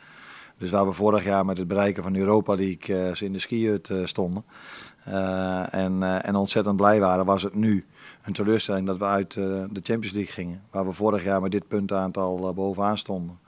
Dus 0.60 0.70
waar 0.70 0.86
we 0.86 0.92
vorig 0.92 1.24
jaar 1.24 1.46
met 1.46 1.58
het 1.58 1.68
bereiken 1.68 2.04
van 2.04 2.16
Europa 2.16 2.56
League 2.56 3.12
uh, 3.12 3.22
in 3.22 3.34
de 3.34 3.40
skihut 3.40 3.90
uh, 3.90 4.06
stonden. 4.06 4.44
Uh, 5.08 5.74
en, 5.74 6.24
en 6.24 6.36
ontzettend 6.36 6.76
blij 6.76 7.00
waren, 7.00 7.26
was 7.26 7.44
het 7.44 7.54
nu 7.54 7.86
een 8.22 8.34
teleurstelling 8.34 8.88
dat 8.88 8.98
we 8.98 9.06
uit 9.06 9.34
de 9.34 9.70
Champions 9.84 10.12
League 10.12 10.34
gingen. 10.34 10.62
Waar 10.72 10.86
we 10.86 10.92
vorig 10.92 11.24
jaar 11.24 11.42
met 11.42 11.52
dit 11.52 11.68
puntenaantal 11.68 12.54
bovenaan 12.54 12.98
stonden. 12.98 13.40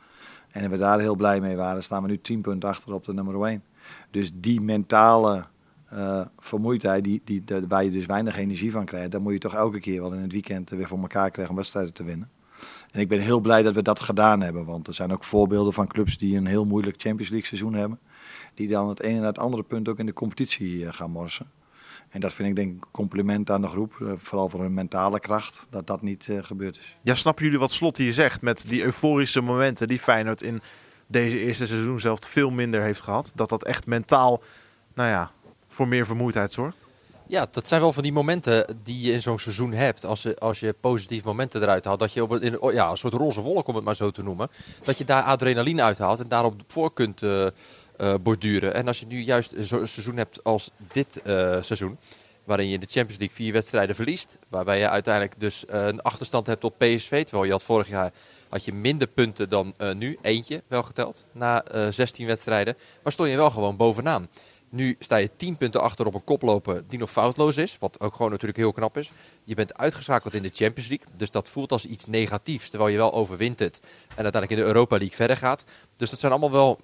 En 0.49 0.69
we 0.69 0.77
daar 0.77 0.99
heel 0.99 1.15
blij 1.15 1.39
mee 1.39 1.55
waren, 1.55 1.83
staan 1.83 2.01
we 2.01 2.07
nu 2.07 2.17
10 2.17 2.41
punten 2.41 2.69
achter 2.69 2.93
op 2.93 3.05
de 3.05 3.13
nummer 3.13 3.45
1. 3.45 3.63
Dus 4.11 4.31
die 4.35 4.61
mentale 4.61 5.45
vermoeidheid, 6.39 7.03
die, 7.03 7.21
die, 7.23 7.43
waar 7.67 7.83
je 7.83 7.91
dus 7.91 8.05
weinig 8.05 8.37
energie 8.37 8.71
van 8.71 8.85
krijgt, 8.85 9.11
dan 9.11 9.21
moet 9.21 9.33
je 9.33 9.39
toch 9.39 9.53
elke 9.53 9.79
keer 9.79 10.01
wel 10.01 10.13
in 10.13 10.21
het 10.21 10.31
weekend 10.31 10.69
weer 10.69 10.87
voor 10.87 10.99
elkaar 10.99 11.29
krijgen 11.29 11.53
om 11.53 11.59
wedstrijden 11.59 11.93
te 11.93 12.03
winnen. 12.03 12.29
En 12.91 12.99
ik 12.99 13.07
ben 13.07 13.19
heel 13.19 13.39
blij 13.39 13.61
dat 13.61 13.73
we 13.73 13.81
dat 13.81 13.99
gedaan 13.99 14.41
hebben, 14.41 14.65
want 14.65 14.88
er 14.88 14.93
zijn 14.93 15.11
ook 15.11 15.23
voorbeelden 15.23 15.73
van 15.73 15.88
clubs 15.88 16.17
die 16.17 16.38
een 16.38 16.45
heel 16.45 16.65
moeilijk 16.65 17.01
Champions 17.01 17.29
League 17.29 17.47
seizoen 17.47 17.73
hebben 17.73 17.99
die 18.53 18.67
dan 18.67 18.89
het 18.89 18.99
ene 18.99 19.17
en 19.17 19.25
het 19.25 19.39
andere 19.39 19.63
punt 19.63 19.89
ook 19.89 19.99
in 19.99 20.05
de 20.05 20.13
competitie 20.13 20.93
gaan 20.93 21.11
morsen. 21.11 21.51
En 22.09 22.19
dat 22.19 22.33
vind 22.33 22.49
ik 22.49 22.55
denk 22.55 22.71
een 22.71 22.91
compliment 22.91 23.49
aan 23.49 23.61
de 23.61 23.67
groep, 23.67 24.15
vooral 24.17 24.49
voor 24.49 24.61
hun 24.61 24.73
mentale 24.73 25.19
kracht, 25.19 25.67
dat 25.69 25.88
dat 25.88 26.01
niet 26.01 26.27
uh, 26.27 26.43
gebeurd 26.43 26.77
is. 26.77 26.95
Ja, 27.01 27.15
snappen 27.15 27.43
jullie 27.43 27.59
wat 27.59 27.71
Slot 27.71 27.97
hier 27.97 28.13
zegt 28.13 28.41
met 28.41 28.63
die 28.67 28.83
euforische 28.83 29.41
momenten 29.41 29.87
die 29.87 29.99
Feyenoord 29.99 30.41
in 30.41 30.61
deze 31.07 31.39
eerste 31.39 31.67
seizoen 31.67 31.99
zelf 31.99 32.19
veel 32.21 32.49
minder 32.49 32.81
heeft 32.81 33.01
gehad? 33.01 33.31
Dat 33.35 33.49
dat 33.49 33.63
echt 33.63 33.85
mentaal, 33.85 34.41
nou 34.94 35.09
ja, 35.09 35.31
voor 35.67 35.87
meer 35.87 36.05
vermoeidheid 36.05 36.51
zorgt? 36.51 36.77
Ja, 37.31 37.48
dat 37.51 37.68
zijn 37.68 37.81
wel 37.81 37.94
van 37.94 38.04
die 38.04 38.12
momenten 38.12 38.66
die 38.83 39.01
je 39.01 39.12
in 39.12 39.22
zo'n 39.22 39.39
seizoen 39.39 39.72
hebt. 39.72 40.06
Als 40.06 40.22
je, 40.22 40.39
als 40.39 40.60
je 40.60 40.75
positieve 40.80 41.25
momenten 41.25 41.62
eruit 41.62 41.86
haalt. 41.86 42.00
Dat 42.00 42.13
je 42.13 42.24
op 42.24 42.30
een, 42.30 42.42
in, 42.42 42.74
ja, 42.74 42.89
een 42.89 42.98
soort 42.98 43.13
roze 43.13 43.42
wolk, 43.42 43.68
om 43.68 43.75
het 43.75 43.83
maar 43.83 43.95
zo 43.95 44.12
te 44.12 44.24
noemen. 44.24 44.50
Dat 44.83 44.98
je 44.98 45.04
daar 45.04 45.24
adrenaline 45.24 45.81
uithaalt 45.81 46.19
en 46.19 46.28
daarop 46.28 46.62
voor 46.68 46.94
kunt... 46.94 47.22
Uh, 47.22 47.48
uh, 48.01 48.13
borduren. 48.22 48.74
En 48.74 48.88
als 48.88 49.00
je 49.00 49.06
nu 49.06 49.19
juist 49.22 49.54
zo'n 49.60 49.88
seizoen 49.88 50.18
hebt 50.18 50.44
als 50.44 50.72
dit 50.94 51.22
uh, 51.24 51.57
seizoen, 51.62 51.98
waarin 52.44 52.68
je 52.68 52.74
in 52.74 52.80
de 52.80 52.86
Champions 52.89 53.19
League 53.19 53.36
vier 53.36 53.54
wedstrijden 53.54 53.95
verliest, 53.95 54.38
waarbij 54.48 54.80
je 54.80 54.89
uiteindelijk 54.89 55.39
dus 55.39 55.63
een 55.68 56.01
achterstand 56.01 56.48
hebt 56.48 56.63
op 56.63 56.78
PSV, 56.78 57.24
terwijl 57.24 57.44
je 57.44 57.51
had 57.51 57.63
vorig 57.63 57.89
jaar 57.89 58.12
had 58.50 58.66
je 58.66 58.74
minder 58.74 59.07
punten 59.07 59.50
dan 59.50 59.74
nu, 59.95 60.18
eentje 60.22 60.62
wel 60.68 60.83
geteld, 60.83 61.25
na 61.31 61.63
16 61.89 62.25
wedstrijden, 62.25 62.78
maar 63.04 63.12
stond 63.12 63.30
je 63.30 63.36
wel 63.36 63.51
gewoon 63.51 63.78
bovenaan. 63.78 64.30
Nu 64.71 64.95
sta 65.00 65.15
je 65.15 65.29
10 65.35 65.57
punten 65.57 65.81
achter 65.81 66.06
op 66.06 66.13
een 66.13 66.23
koploper 66.23 66.83
die 66.88 67.00
nog 67.00 67.12
foutloos 67.12 67.57
is. 67.57 67.77
Wat 67.79 68.00
ook 68.00 68.15
gewoon 68.15 68.31
natuurlijk 68.31 68.59
heel 68.59 68.71
knap 68.71 68.97
is. 68.97 69.12
Je 69.44 69.56
bent 69.56 69.77
uitgeschakeld 69.77 70.33
in 70.33 70.41
de 70.41 70.51
Champions 70.53 70.90
League. 70.90 71.07
Dus 71.16 71.31
dat 71.31 71.47
voelt 71.47 71.71
als 71.71 71.85
iets 71.85 72.06
negatiefs. 72.06 72.69
Terwijl 72.69 72.92
je 72.92 72.97
wel 72.97 73.13
overwint 73.13 73.59
het. 73.59 73.80
En 73.81 74.23
uiteindelijk 74.23 74.51
in 74.51 74.57
de 74.57 74.63
Europa 74.63 74.97
League 74.97 75.16
verder 75.16 75.37
gaat. 75.37 75.63
Dus 75.95 76.09
dat 76.09 76.19
zijn 76.19 76.31
allemaal 76.31 76.51
wel 76.51 76.80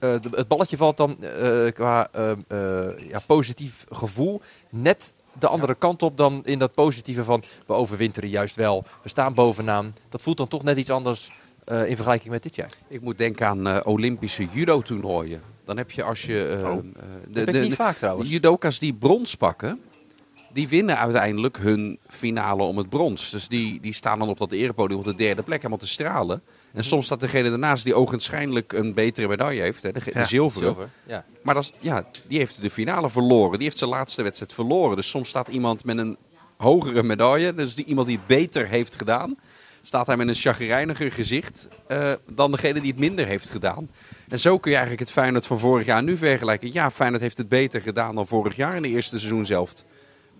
uh, 0.00 0.10
het 0.30 0.48
balletje 0.48 0.76
valt 0.76 0.96
dan 0.96 1.16
uh, 1.20 1.70
qua 1.72 2.08
uh, 2.16 2.32
ja, 3.08 3.18
positief 3.26 3.84
gevoel 3.90 4.40
net 4.70 5.12
de 5.38 5.46
andere 5.46 5.74
kant 5.74 6.02
op 6.02 6.16
dan 6.16 6.44
in 6.44 6.58
dat 6.58 6.74
positieve 6.74 7.24
van 7.24 7.42
we 7.66 7.72
overwinteren 7.72 8.28
juist 8.28 8.56
wel. 8.56 8.84
We 9.02 9.08
staan 9.08 9.34
bovenaan. 9.34 9.94
Dat 10.08 10.22
voelt 10.22 10.36
dan 10.36 10.48
toch 10.48 10.62
net 10.62 10.78
iets 10.78 10.90
anders 10.90 11.30
in 11.64 11.94
vergelijking 11.94 12.30
met 12.30 12.42
dit 12.42 12.54
jaar. 12.54 12.70
Ik 12.88 13.00
moet 13.00 13.18
denken 13.18 13.46
aan 13.46 13.84
Olympische 13.84 14.48
judo-toernooien. 14.52 15.40
Dan 15.64 15.76
heb 15.76 15.90
je 15.90 16.02
als 16.02 16.24
je... 16.24 16.60
Oh. 16.62 16.76
de, 17.28 17.44
de, 17.44 17.58
niet 17.58 17.74
vaak 17.74 17.96
trouwens. 17.96 18.30
Judoka's 18.30 18.78
die 18.78 18.94
brons 18.94 19.34
pakken, 19.34 19.80
die 20.52 20.68
winnen 20.68 20.98
uiteindelijk 20.98 21.58
hun 21.58 21.98
finale 22.08 22.62
om 22.62 22.76
het 22.76 22.88
brons. 22.88 23.30
Dus 23.30 23.48
die, 23.48 23.80
die 23.80 23.92
staan 23.92 24.18
dan 24.18 24.28
op 24.28 24.38
dat 24.38 24.52
erepodium 24.52 24.98
op 24.98 25.04
de 25.04 25.14
derde 25.14 25.42
plek 25.42 25.56
helemaal 25.56 25.78
te 25.78 25.86
stralen. 25.86 26.42
En 26.72 26.84
soms 26.84 27.06
staat 27.06 27.20
degene 27.20 27.48
daarnaast 27.48 27.84
die 27.84 27.94
ogenschijnlijk 27.94 28.72
een 28.72 28.94
betere 28.94 29.28
medaille 29.28 29.60
heeft, 29.60 29.82
hè, 29.82 29.92
de, 29.92 30.00
de 30.12 30.24
zilveren. 30.24 30.74
Zilver, 30.74 30.88
ja. 31.06 31.24
Maar 31.42 31.54
dat 31.54 31.64
is, 31.64 31.72
ja, 31.80 32.04
die 32.26 32.38
heeft 32.38 32.60
de 32.60 32.70
finale 32.70 33.10
verloren. 33.10 33.52
Die 33.52 33.66
heeft 33.66 33.78
zijn 33.78 33.90
laatste 33.90 34.22
wedstrijd 34.22 34.52
verloren. 34.52 34.96
Dus 34.96 35.08
soms 35.08 35.28
staat 35.28 35.48
iemand 35.48 35.84
met 35.84 35.98
een 35.98 36.16
hogere 36.56 37.02
medaille, 37.02 37.54
dus 37.54 37.74
die, 37.74 37.84
iemand 37.84 38.06
die 38.06 38.16
het 38.16 38.26
beter 38.26 38.68
heeft 38.68 38.94
gedaan, 38.94 39.36
staat 39.82 40.06
hij 40.06 40.16
met 40.16 40.28
een 40.28 40.34
chagrijniger 40.34 41.12
gezicht 41.12 41.68
uh, 41.88 42.12
dan 42.32 42.50
degene 42.50 42.80
die 42.80 42.90
het 42.90 43.00
minder 43.00 43.26
heeft 43.26 43.50
gedaan. 43.50 43.90
En 44.28 44.40
zo 44.40 44.58
kun 44.58 44.70
je 44.70 44.76
eigenlijk 44.76 45.06
het 45.06 45.16
Feyenoord 45.16 45.46
van 45.46 45.58
vorig 45.58 45.86
jaar 45.86 46.02
nu 46.02 46.16
vergelijken. 46.16 46.72
Ja, 46.72 46.90
Feyenoord 46.90 47.22
heeft 47.22 47.36
het 47.36 47.48
beter 47.48 47.80
gedaan 47.80 48.14
dan 48.14 48.26
vorig 48.26 48.56
jaar 48.56 48.76
in 48.76 48.82
de 48.82 48.88
eerste 48.88 49.18
seizoen 49.18 49.46
zelf. 49.46 49.72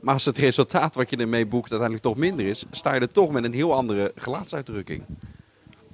Maar 0.01 0.15
als 0.15 0.25
het 0.25 0.39
resultaat 0.39 0.95
wat 0.95 1.11
je 1.11 1.17
ermee 1.17 1.47
boekt 1.47 1.71
uiteindelijk 1.71 2.09
toch 2.09 2.17
minder 2.17 2.47
is, 2.47 2.65
sta 2.71 2.95
je 2.95 3.01
er 3.01 3.13
toch 3.13 3.31
met 3.31 3.45
een 3.45 3.53
heel 3.53 3.75
andere 3.75 4.13
gelaatsuitdrukking. 4.17 5.05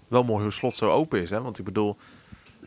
Wel 0.08 0.22
mooi 0.22 0.42
hoe 0.42 0.52
slot 0.52 0.76
zo 0.76 0.90
open 0.90 1.22
is, 1.22 1.30
hè? 1.30 1.42
Want 1.42 1.58
ik 1.58 1.64
bedoel, 1.64 1.96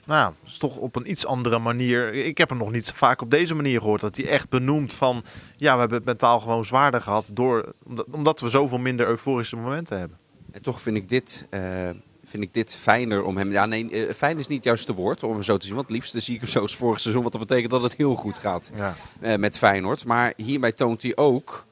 nou 0.06 0.34
het 0.42 0.52
is 0.52 0.58
toch 0.58 0.76
op 0.76 0.96
een 0.96 1.10
iets 1.10 1.26
andere 1.26 1.60
manier. 1.60 2.14
Ik 2.14 2.38
heb 2.38 2.50
hem 2.50 2.58
nog 2.58 2.72
niet 2.72 2.86
zo 2.86 2.94
vaak 2.96 3.22
op 3.22 3.32
deze 3.32 3.56
manier 3.56 3.80
gehoord. 3.80 4.02
Dat 4.02 4.16
hij 4.16 4.28
echt 4.28 4.50
benoemt 4.50 4.94
van, 4.94 5.24
ja, 5.58 5.74
we 5.74 5.80
hebben 5.80 5.98
het 5.98 6.08
mentaal 6.08 6.40
gewoon 6.40 6.66
zwaarder 6.66 7.02
gehad. 7.02 7.30
Door, 7.34 7.74
omdat 8.12 8.40
we 8.40 8.50
zoveel 8.50 8.78
minder 8.78 9.08
euforische 9.08 9.56
momenten 9.56 10.00
hebben. 10.00 10.21
En 10.52 10.62
toch 10.62 10.82
vind 10.82 10.98
ik 10.98 11.10
dit, 11.10 11.46
uh, 11.50 11.90
vind 12.26 12.44
ik 12.44 12.54
dit 12.54 12.76
fijner 12.76 13.24
om 13.24 13.38
hem... 13.38 13.52
Ja, 13.52 13.66
nee, 13.66 14.08
eh, 14.08 14.14
fijn 14.14 14.38
is 14.40 14.48
niet 14.48 14.58
het 14.58 14.66
juiste 14.68 14.94
woord 14.94 15.24
om 15.24 15.32
hem 15.34 15.44
zo 15.44 15.58
te 15.58 15.66
zien. 15.66 15.76
Want 15.76 15.88
het 15.88 15.96
liefste 15.96 16.20
zie 16.20 16.34
ik 16.36 16.42
hem 16.42 16.50
zo 16.50 16.60
als 16.60 16.76
vorig 16.76 17.00
seizoen. 17.00 17.24
Wat 17.24 17.32
dat 17.32 17.42
betekent 17.42 17.72
dat 17.72 17.82
het 17.82 17.94
heel 17.96 18.16
goed 18.16 18.38
gaat 18.38 18.72
Ja. 18.76 18.96
eh, 19.22 19.36
met 19.36 19.58
Feyenoord. 19.58 20.06
Maar 20.06 20.34
hierbij 20.36 20.72
toont 20.72 21.02
hij 21.02 21.16
ook 21.16 21.66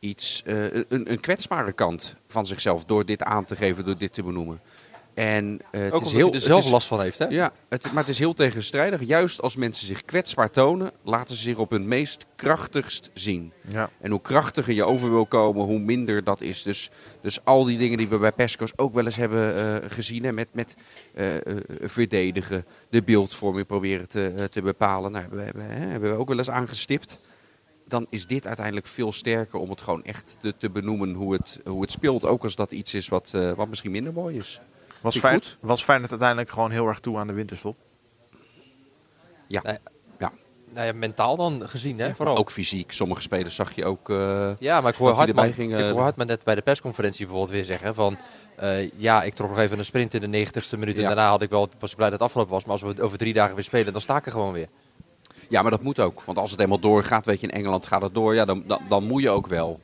iets, 0.00 0.42
eh, 0.46 0.74
een, 0.74 1.10
een 1.12 1.20
kwetsbare 1.20 1.72
kant 1.72 2.14
van 2.28 2.46
zichzelf. 2.46 2.84
Door 2.84 3.04
dit 3.06 3.22
aan 3.22 3.44
te 3.44 3.56
geven, 3.56 3.84
door 3.84 3.96
dit 3.98 4.12
te 4.12 4.22
benoemen. 4.22 4.60
En 5.18 5.60
eh, 5.70 5.80
het 5.80 5.92
Ook 5.92 6.02
is 6.02 6.12
heel, 6.12 6.26
hij 6.26 6.34
er 6.34 6.40
zelf 6.40 6.64
is- 6.64 6.70
last 6.70 6.88
van 6.88 7.00
heeft, 7.00 7.18
hè? 7.18 7.26
Ja, 7.26 7.52
het, 7.68 7.84
maar 7.84 8.02
het 8.02 8.08
is 8.08 8.18
heel 8.18 8.34
tegenstrijdig. 8.34 9.02
Juist 9.04 9.42
als 9.42 9.56
mensen 9.56 9.86
zich 9.86 10.04
kwetsbaar 10.04 10.50
tonen, 10.50 10.90
laten 11.02 11.34
ze 11.34 11.42
zich 11.42 11.56
op 11.56 11.70
hun 11.70 11.88
meest 11.88 12.26
krachtigst 12.36 13.10
zien. 13.14 13.52
Ja. 13.68 13.90
En 14.00 14.10
hoe 14.10 14.20
krachtiger 14.20 14.74
je 14.74 14.84
over 14.84 15.10
wil 15.10 15.26
komen, 15.26 15.64
hoe 15.64 15.78
minder 15.78 16.24
dat 16.24 16.40
is. 16.40 16.62
Dus, 16.62 16.90
dus 17.20 17.44
al 17.44 17.64
die 17.64 17.78
dingen 17.78 17.98
die 17.98 18.08
we 18.08 18.18
bij 18.18 18.32
Pescos 18.32 18.72
ook 18.76 18.94
wel 18.94 19.04
eens 19.04 19.16
hebben 19.16 19.56
eh, 19.82 19.90
gezien. 19.90 20.24
Hè, 20.24 20.32
met 20.32 20.48
met 20.52 20.76
eh, 21.14 21.36
eh, 21.36 21.42
verdedigen, 21.82 22.64
de 22.90 23.02
beeldvorming 23.02 23.66
proberen 23.66 24.08
te, 24.08 24.48
te 24.50 24.62
bepalen. 24.62 25.10
Nou, 25.12 25.22
hebben, 25.22 25.38
we, 25.40 25.44
hebben, 25.44 25.64
hè, 25.80 25.86
hebben 25.86 26.10
we 26.10 26.18
ook 26.18 26.28
wel 26.28 26.38
eens 26.38 26.50
aangestipt. 26.50 27.18
Dan 27.88 28.06
is 28.10 28.26
dit 28.26 28.46
uiteindelijk 28.46 28.86
veel 28.86 29.12
sterker 29.12 29.58
om 29.58 29.70
het 29.70 29.80
gewoon 29.80 30.04
echt 30.04 30.36
te, 30.38 30.54
te 30.56 30.70
benoemen 30.70 31.12
hoe 31.12 31.32
het, 31.32 31.60
hoe 31.64 31.80
het 31.82 31.90
speelt. 31.90 32.24
Ook 32.24 32.42
als 32.42 32.54
dat 32.54 32.72
iets 32.72 32.94
is 32.94 33.08
wat, 33.08 33.30
eh, 33.34 33.52
wat 33.52 33.68
misschien 33.68 33.90
minder 33.90 34.12
mooi 34.12 34.36
is. 34.36 34.60
Was, 35.00 35.18
Fijn, 35.18 35.34
goed. 35.34 35.56
was 35.60 35.84
Feyenoord 35.84 36.10
uiteindelijk 36.10 36.50
gewoon 36.50 36.70
heel 36.70 36.86
erg 36.86 37.00
toe 37.00 37.18
aan 37.18 37.26
de 37.26 37.32
winterstop? 37.32 37.76
Ja, 39.46 39.60
Nee. 39.64 39.78
ja. 40.18 40.32
Nou 40.74 40.86
ja, 40.86 40.92
mentaal 40.92 41.36
dan 41.36 41.62
gezien, 41.68 41.98
hè? 41.98 42.14
Vooral. 42.14 42.36
ook 42.36 42.50
fysiek. 42.50 42.92
Sommige 42.92 43.20
spelers 43.20 43.54
zag 43.54 43.72
je 43.74 43.84
ook... 43.84 44.10
eh, 44.10 44.50
Ja, 44.58 44.80
maar 44.80 44.90
ik 44.92 44.96
hoor, 44.98 45.08
Dat 45.08 45.16
Hartman, 45.16 45.52
ging, 45.52 45.74
eh, 45.74 45.86
ik 45.88 45.92
hoor 45.92 46.02
Hartman 46.02 46.26
net 46.26 46.44
bij 46.44 46.54
de 46.54 46.62
persconferentie 46.62 47.26
bijvoorbeeld 47.26 47.54
weer 47.56 47.64
zeggen 47.64 47.94
van... 47.94 48.18
eh, 48.56 48.90
ja, 48.90 49.22
ik 49.22 49.34
trok 49.34 49.48
nog 49.48 49.58
even 49.58 49.78
een 49.78 49.84
sprint 49.84 50.14
in 50.14 50.30
de 50.30 50.46
90ste 50.46 50.78
minuut 50.78 50.96
Ja. 50.96 51.00
en 51.02 51.06
daarna 51.08 51.28
had 51.28 51.42
ik 51.42 51.50
wel, 51.50 51.68
was 51.78 51.90
ik 51.90 51.96
blij 51.96 52.10
dat 52.10 52.18
het 52.18 52.28
afgelopen 52.28 52.52
was. 52.54 52.62
Maar 52.62 52.72
als 52.72 52.82
we 52.82 52.88
het 52.88 53.00
over 53.00 53.18
drie 53.18 53.32
dagen 53.32 53.54
weer 53.54 53.64
spelen, 53.64 53.92
dan 53.92 54.00
sta 54.02 54.16
ik 54.16 54.26
er 54.26 54.32
gewoon 54.32 54.52
weer. 54.52 54.68
Ja, 55.48 55.62
maar 55.62 55.70
dat 55.70 55.82
moet 55.82 56.00
ook. 56.00 56.22
Want 56.22 56.38
als 56.38 56.50
het 56.50 56.60
eenmaal 56.60 56.78
doorgaat, 56.80 57.26
weet 57.26 57.40
je, 57.40 57.46
in 57.46 57.52
Engeland 57.58 57.86
gaat 57.86 58.02
het 58.02 58.14
door. 58.14 58.34
Ja, 58.34 58.44
dan, 58.44 58.62
dan, 58.66 58.80
dan 58.88 59.04
moet 59.04 59.22
je 59.22 59.30
ook 59.30 59.46
wel. 59.46 59.80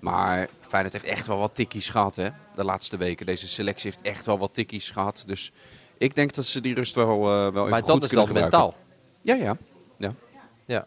Maar 0.00 0.48
Feyenoord 0.72 1.02
heeft 1.02 1.14
echt 1.14 1.26
wel 1.26 1.38
wat 1.38 1.54
tikkies 1.54 1.88
gehad, 1.88 2.16
hè. 2.16 2.28
De 2.54 2.64
laatste 2.64 2.96
weken. 2.96 3.26
Deze 3.26 3.48
selectie 3.48 3.90
heeft 3.90 4.04
echt 4.04 4.26
wel 4.26 4.38
wat 4.38 4.54
tikkies 4.54 4.90
gehad. 4.90 5.24
Dus 5.26 5.52
ik 5.98 6.14
denk 6.14 6.34
dat 6.34 6.44
ze 6.44 6.60
die 6.60 6.74
rust 6.74 6.94
wel, 6.94 7.16
eh, 7.16 7.24
wel 7.24 7.48
even 7.48 7.68
maar 7.68 7.78
goed 7.82 7.86
dat 7.88 8.02
is 8.02 8.08
kunnen 8.08 8.26
dan 8.26 8.26
gebruiken. 8.26 8.58
mentaal. 8.58 8.74
Ja, 9.22 9.34
ja. 9.34 9.56
ja. 9.96 10.14
Ja. 10.64 10.86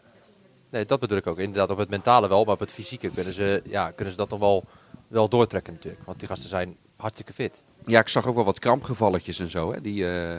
Nee, 0.70 0.84
dat 0.84 1.00
bedoel 1.00 1.18
ik 1.18 1.26
ook. 1.26 1.38
Inderdaad, 1.38 1.70
op 1.70 1.78
het 1.78 1.88
mentale 1.88 2.28
wel, 2.28 2.44
maar 2.44 2.54
op 2.54 2.60
het 2.60 2.72
fysieke 2.72 3.10
kunnen 3.10 3.32
ze, 3.32 3.62
ja, 3.64 3.90
kunnen 3.90 4.12
ze 4.12 4.18
dat 4.18 4.30
nog 4.30 4.38
wel, 4.38 4.64
wel 5.08 5.28
doortrekken 5.28 5.72
natuurlijk. 5.72 6.04
Want 6.04 6.18
die 6.18 6.28
gasten 6.28 6.48
zijn 6.48 6.76
hartstikke 6.96 7.32
fit. 7.32 7.62
Ja, 7.84 8.00
ik 8.00 8.08
zag 8.08 8.26
ook 8.26 8.34
wel 8.34 8.44
wat 8.44 8.58
krampgevalletjes 8.58 9.38
en 9.38 9.50
zo, 9.50 9.72
hè. 9.72 9.80
Die, 9.80 10.10
eh, 10.10 10.38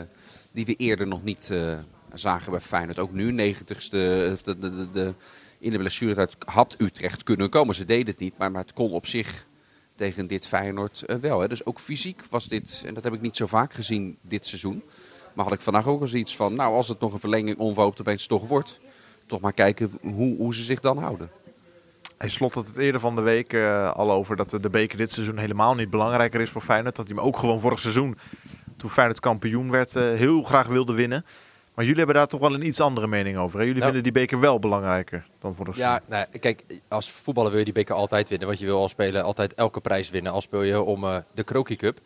die 0.52 0.66
we 0.66 0.74
eerder 0.76 1.06
nog 1.06 1.22
niet 1.22 1.50
eh, 1.50 1.78
zagen 2.14 2.50
bij 2.50 2.60
Feyenoord. 2.60 2.98
Ook 2.98 3.12
nu, 3.12 3.54
90ste, 3.54 3.90
de, 3.90 4.36
de, 4.44 4.58
de, 4.58 4.90
de, 4.90 5.14
in 5.58 5.70
de 5.70 5.78
blessuretijd 5.78 6.36
had 6.44 6.74
Utrecht 6.78 7.22
kunnen 7.22 7.50
komen. 7.50 7.74
Ze 7.74 7.84
deden 7.84 8.06
het 8.06 8.18
niet, 8.18 8.38
maar, 8.38 8.50
maar 8.50 8.62
het 8.62 8.72
kon 8.72 8.90
op 8.90 9.06
zich 9.06 9.46
tegen 9.94 10.26
dit 10.26 10.46
Feyenoord 10.46 11.02
eh, 11.02 11.16
wel. 11.16 11.40
Hè. 11.40 11.48
Dus 11.48 11.64
ook 11.64 11.80
fysiek 11.80 12.22
was 12.30 12.48
dit, 12.48 12.82
en 12.86 12.94
dat 12.94 13.04
heb 13.04 13.12
ik 13.12 13.20
niet 13.20 13.36
zo 13.36 13.46
vaak 13.46 13.72
gezien 13.72 14.18
dit 14.20 14.46
seizoen. 14.46 14.82
Maar 15.34 15.44
had 15.44 15.54
ik 15.54 15.60
vandaag 15.60 15.86
ook 15.86 16.00
eens 16.00 16.14
iets 16.14 16.36
van, 16.36 16.54
nou 16.54 16.74
als 16.74 16.88
het 16.88 17.00
nog 17.00 17.12
een 17.12 17.20
verlenging 17.20 17.58
onverhoopt 17.58 18.00
opeens 18.00 18.26
toch 18.26 18.48
wordt. 18.48 18.80
Toch 19.26 19.40
maar 19.40 19.52
kijken 19.52 19.98
hoe, 20.00 20.36
hoe 20.36 20.54
ze 20.54 20.62
zich 20.62 20.80
dan 20.80 20.98
houden. 20.98 21.30
Hij 22.18 22.28
slot 22.28 22.54
het 22.54 22.76
eerder 22.76 23.00
van 23.00 23.16
de 23.16 23.20
week 23.22 23.52
eh, 23.52 23.90
al 23.92 24.10
over 24.10 24.36
dat 24.36 24.50
de 24.50 24.70
beker 24.70 24.96
dit 24.96 25.10
seizoen 25.10 25.38
helemaal 25.38 25.74
niet 25.74 25.90
belangrijker 25.90 26.40
is 26.40 26.50
voor 26.50 26.62
Feyenoord. 26.62 26.96
Dat 26.96 27.06
hij 27.06 27.16
hem 27.16 27.24
ook 27.24 27.38
gewoon 27.38 27.60
vorig 27.60 27.78
seizoen, 27.78 28.18
toen 28.76 28.90
Feyenoord 28.90 29.20
kampioen 29.20 29.70
werd, 29.70 29.96
eh, 29.96 30.02
heel 30.02 30.42
graag 30.42 30.66
wilde 30.66 30.92
winnen. 30.92 31.24
Maar 31.78 31.86
jullie 31.86 32.02
hebben 32.04 32.18
daar 32.22 32.28
toch 32.28 32.40
wel 32.40 32.54
een 32.54 32.66
iets 32.66 32.80
andere 32.80 33.06
mening 33.06 33.36
over. 33.36 33.58
Hè? 33.58 33.64
Jullie 33.64 33.80
Nou. 33.80 33.92
vinden 33.92 34.12
die 34.12 34.20
beker 34.22 34.40
wel 34.40 34.58
belangrijker 34.58 35.26
dan 35.40 35.54
vorig 35.54 35.76
Ja, 35.76 35.82
seizoen. 35.88 36.08
nou, 36.08 36.26
kijk, 36.38 36.64
als 36.88 37.10
voetballer 37.10 37.50
wil 37.50 37.58
je 37.58 37.64
die 37.64 37.74
beker 37.74 37.94
altijd 37.94 38.28
winnen. 38.28 38.46
Want 38.46 38.58
je 38.60 38.66
wil 38.66 38.80
als 38.80 38.90
speler 38.90 39.22
altijd 39.22 39.54
elke 39.54 39.80
prijs 39.80 40.10
winnen. 40.10 40.32
Al 40.32 40.40
speel 40.40 40.62
je 40.62 40.80
om 40.80 41.04
eh, 41.04 41.16
de 41.34 41.42
Kroki 41.44 41.76
Cup. 41.76 41.98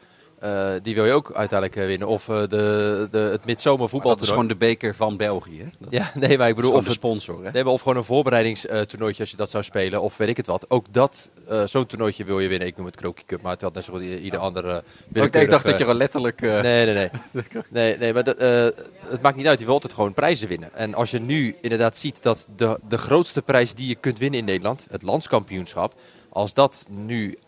Eh, 0.42 0.72
die 0.82 0.94
wil 0.94 1.04
je 1.04 1.12
ook 1.12 1.32
uiteindelijk 1.32 1.80
eh, 1.80 1.86
winnen. 1.86 2.08
Of 2.08 2.28
eh, 2.28 2.40
de, 2.48 3.08
de, 3.10 3.18
het 3.18 3.44
midzomer 3.44 3.88
Maar 3.92 4.02
dat 4.02 4.20
is 4.20 4.28
gewoon 4.28 4.46
de 4.46 4.56
beker 4.56 4.94
van 4.94 5.16
België. 5.16 5.58
Hè? 5.58 5.68
Dat 5.78 5.90
Ja, 5.90 6.10
nee, 6.26 6.38
maar 6.38 6.48
ik 6.48 6.54
bedoel, 6.54 6.72
of, 6.72 6.78
de 6.78 6.84
het, 6.84 6.92
sponsor. 6.92 7.44
Hè? 7.44 7.50
nee, 7.50 7.64
maar 7.64 7.72
of 7.72 7.80
gewoon 7.80 7.96
een 7.96 8.04
voorbereidingstoernooitje 8.04 9.20
als 9.20 9.30
je 9.30 9.36
dat 9.36 9.50
zou 9.50 9.64
spelen. 9.64 10.02
Of 10.02 10.16
weet 10.16 10.28
ik 10.28 10.36
het 10.36 10.46
wat. 10.46 10.64
Ook 10.68 10.92
dat, 10.92 11.30
zo'n 11.64 11.86
toernooitje 11.86 12.24
wil 12.24 12.40
je 12.40 12.48
winnen. 12.48 12.68
Ik 12.68 12.76
noem 12.76 12.86
het 12.86 12.96
Kroki 12.96 13.22
Cup, 13.26 13.42
maar 13.42 13.52
het 13.52 13.60
had 13.60 13.74
net 13.74 13.84
zo 13.84 13.92
goed 13.92 14.02
ieder 14.02 14.38
andere 14.38 14.82
Oh, 15.14 15.24
ik, 15.24 15.50
dacht 15.50 15.64
dat 15.64 15.78
je 15.78 15.84
gewoon 15.84 15.96
letterlijk... 15.96 16.40
Nee, 16.40 16.62
nee, 16.62 16.94
nee. 16.94 17.10
nee, 17.68 17.96
nee 17.96 18.12
maar 18.12 18.24
dat, 18.24 18.38
het 18.38 19.22
maakt 19.22 19.36
niet 19.36 19.46
uit. 19.46 19.58
Je 19.58 19.64
wil 19.64 19.74
altijd 19.74 19.92
gewoon 19.92 20.14
prijzen 20.14 20.48
winnen. 20.48 20.74
En 20.74 20.94
als 20.94 21.10
je 21.10 21.20
nu 21.20 21.56
inderdaad 21.60 21.96
ziet 21.96 22.22
dat 22.22 22.46
de, 22.56 22.78
de 22.88 22.98
grootste 22.98 23.42
prijs 23.42 23.74
die 23.74 23.88
je 23.88 23.94
kunt 23.94 24.18
winnen 24.18 24.38
in 24.38 24.46
Nederland, 24.46 24.86
het 24.90 25.02
landskampioenschap, 25.02 25.94
als 26.28 26.54
dat 26.54 26.84
nu, 26.88 27.38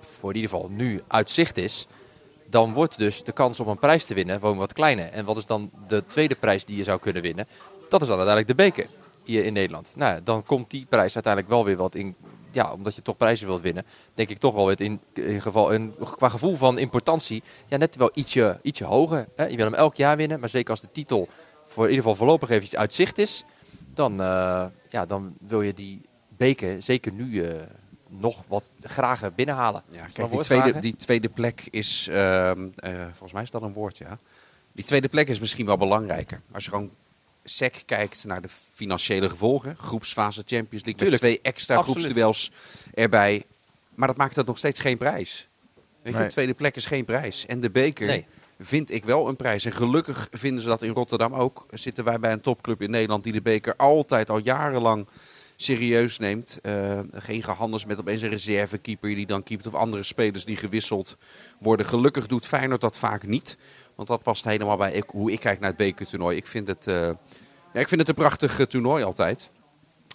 voor 0.00 0.30
in 0.30 0.36
ieder 0.36 0.50
geval 0.50 0.68
nu, 0.70 1.02
uit 1.08 1.30
zicht 1.30 1.56
is, 1.56 1.86
dan 2.52 2.72
wordt 2.72 2.98
dus 2.98 3.24
de 3.24 3.32
kans 3.32 3.60
om 3.60 3.68
een 3.68 3.78
prijs 3.78 4.04
te 4.04 4.14
winnen 4.14 4.40
gewoon 4.40 4.56
wat 4.56 4.72
kleiner. 4.72 5.08
En 5.08 5.24
wat 5.24 5.36
is 5.36 5.46
dan 5.46 5.70
de 5.86 6.04
tweede 6.06 6.34
prijs 6.34 6.64
die 6.64 6.76
je 6.76 6.84
zou 6.84 7.00
kunnen 7.00 7.22
winnen? 7.22 7.46
Dat 7.88 8.02
is 8.02 8.08
dan 8.08 8.18
uiteindelijk 8.18 8.58
de 8.58 8.64
beker 8.64 8.86
hier 9.24 9.44
in 9.44 9.52
Nederland. 9.52 9.92
Nou, 9.96 10.20
dan 10.24 10.44
komt 10.44 10.70
die 10.70 10.86
prijs 10.88 11.14
uiteindelijk 11.14 11.52
wel 11.52 11.64
weer 11.64 11.76
wat 11.76 11.94
in. 11.94 12.14
Ja, 12.50 12.72
omdat 12.72 12.94
je 12.94 13.02
toch 13.02 13.16
prijzen 13.16 13.46
wilt 13.46 13.60
winnen, 13.60 13.84
denk 14.14 14.28
ik 14.28 14.38
toch 14.38 14.54
wel 14.54 14.66
weer 14.66 14.80
in, 14.80 15.00
geval, 15.40 15.70
in, 15.70 15.94
qua 16.16 16.28
gevoel 16.28 16.56
van 16.56 16.78
importantie, 16.78 17.42
ja, 17.66 17.76
net 17.76 17.96
wel 17.96 18.10
ietsje, 18.14 18.58
ietsje 18.62 18.84
hoger. 18.84 19.28
Hè? 19.36 19.46
Je 19.46 19.56
wil 19.56 19.64
hem 19.64 19.74
elk 19.74 19.94
jaar 19.96 20.16
winnen, 20.16 20.40
maar 20.40 20.48
zeker 20.48 20.70
als 20.70 20.80
de 20.80 20.90
titel 20.92 21.28
voor 21.66 21.84
in 21.84 21.90
ieder 21.90 22.04
geval 22.04 22.18
voorlopig 22.18 22.50
eventjes 22.50 22.78
uit 22.78 22.94
zicht 22.94 23.18
is, 23.18 23.44
dan, 23.94 24.20
eh, 24.20 24.64
ja, 24.88 25.06
dan 25.06 25.34
wil 25.40 25.62
je 25.62 25.74
die 25.74 26.00
beker 26.28 26.82
zeker 26.82 27.12
nu 27.12 27.44
eh, 27.44 27.60
nog 28.20 28.42
wat 28.48 28.64
graag 28.82 29.34
binnenhalen. 29.34 29.82
Ja, 29.88 30.02
dat 30.02 30.12
kijk, 30.12 30.30
die 30.30 30.40
tweede, 30.40 30.78
die 30.80 30.96
tweede 30.96 31.28
plek 31.28 31.66
is, 31.70 32.08
ehm, 32.10 32.66
eh, 32.76 32.92
volgens 33.04 33.32
mij 33.32 33.42
is 33.42 33.50
dat 33.50 33.62
een 33.62 33.72
woord, 33.72 33.98
ja. 33.98 34.18
Die 34.72 34.84
tweede 34.84 35.08
plek 35.08 35.28
is 35.28 35.38
misschien 35.38 35.66
wel 35.66 35.76
belangrijker. 35.76 36.40
Als 36.52 36.64
je 36.64 36.70
gewoon 36.70 36.90
sec 37.44 37.82
kijkt 37.86 38.24
naar 38.24 38.42
de 38.42 38.48
financiële 38.74 39.28
gevolgen, 39.30 39.76
groepsfase 39.76 40.42
Champions 40.46 40.84
League, 40.84 41.10
met 41.10 41.18
twee 41.18 41.40
extra 41.42 41.74
Absoluut. 41.76 41.98
groepsduels 42.00 42.50
erbij. 42.94 43.42
Maar 43.94 44.08
dat 44.08 44.16
maakt 44.16 44.36
het 44.36 44.46
nog 44.46 44.58
steeds 44.58 44.80
geen 44.80 44.98
prijs. 44.98 45.48
Weet 46.02 46.12
je, 46.12 46.18
Nee. 46.18 46.28
de 46.28 46.32
tweede 46.34 46.54
plek 46.54 46.76
is 46.76 46.86
geen 46.86 47.04
prijs. 47.04 47.46
En 47.46 47.60
de 47.60 47.70
beker 47.70 48.06
Nee. 48.06 48.26
vind 48.60 48.90
ik 48.90 49.04
wel 49.04 49.28
een 49.28 49.36
prijs. 49.36 49.64
En 49.64 49.72
gelukkig 49.72 50.28
vinden 50.30 50.62
ze 50.62 50.68
dat 50.68 50.82
in 50.82 50.92
Rotterdam 50.92 51.34
ook. 51.34 51.66
Zitten 51.70 52.04
wij 52.04 52.18
bij 52.18 52.32
een 52.32 52.40
topclub 52.40 52.82
in 52.82 52.90
Nederland 52.90 53.24
die 53.24 53.32
de 53.32 53.42
beker 53.42 53.76
altijd 53.76 54.30
al 54.30 54.38
jarenlang 54.38 55.06
serieus 55.62 56.18
neemt. 56.18 56.58
Eh, 56.62 57.00
geen 57.12 57.42
gehandels 57.42 57.84
met 57.84 57.98
opeens 57.98 58.22
een 58.22 58.28
reservekeeper 58.28 59.14
die 59.14 59.26
dan 59.26 59.42
keept 59.42 59.66
of 59.66 59.74
andere 59.74 60.02
spelers 60.02 60.44
die 60.44 60.56
gewisseld 60.56 61.16
worden. 61.58 61.86
Gelukkig 61.86 62.26
doet 62.26 62.46
Feyenoord 62.46 62.80
dat 62.80 62.98
vaak 62.98 63.26
niet. 63.26 63.56
Want 63.94 64.08
dat 64.08 64.22
past 64.22 64.44
helemaal 64.44 64.76
bij 64.76 65.02
hoe 65.06 65.32
ik 65.32 65.40
kijk 65.40 65.60
naar 65.60 65.68
het 65.68 65.78
bekertoernooi. 65.78 66.36
Ik 66.36 66.46
vind 66.46 66.66
het, 66.66 66.86
eh, 66.86 67.08
ik 67.72 67.88
vind 67.88 68.00
het 68.00 68.08
een 68.08 68.14
prachtig 68.14 68.60
eh, 68.60 68.66
toernooi 68.66 69.04
altijd. 69.04 69.50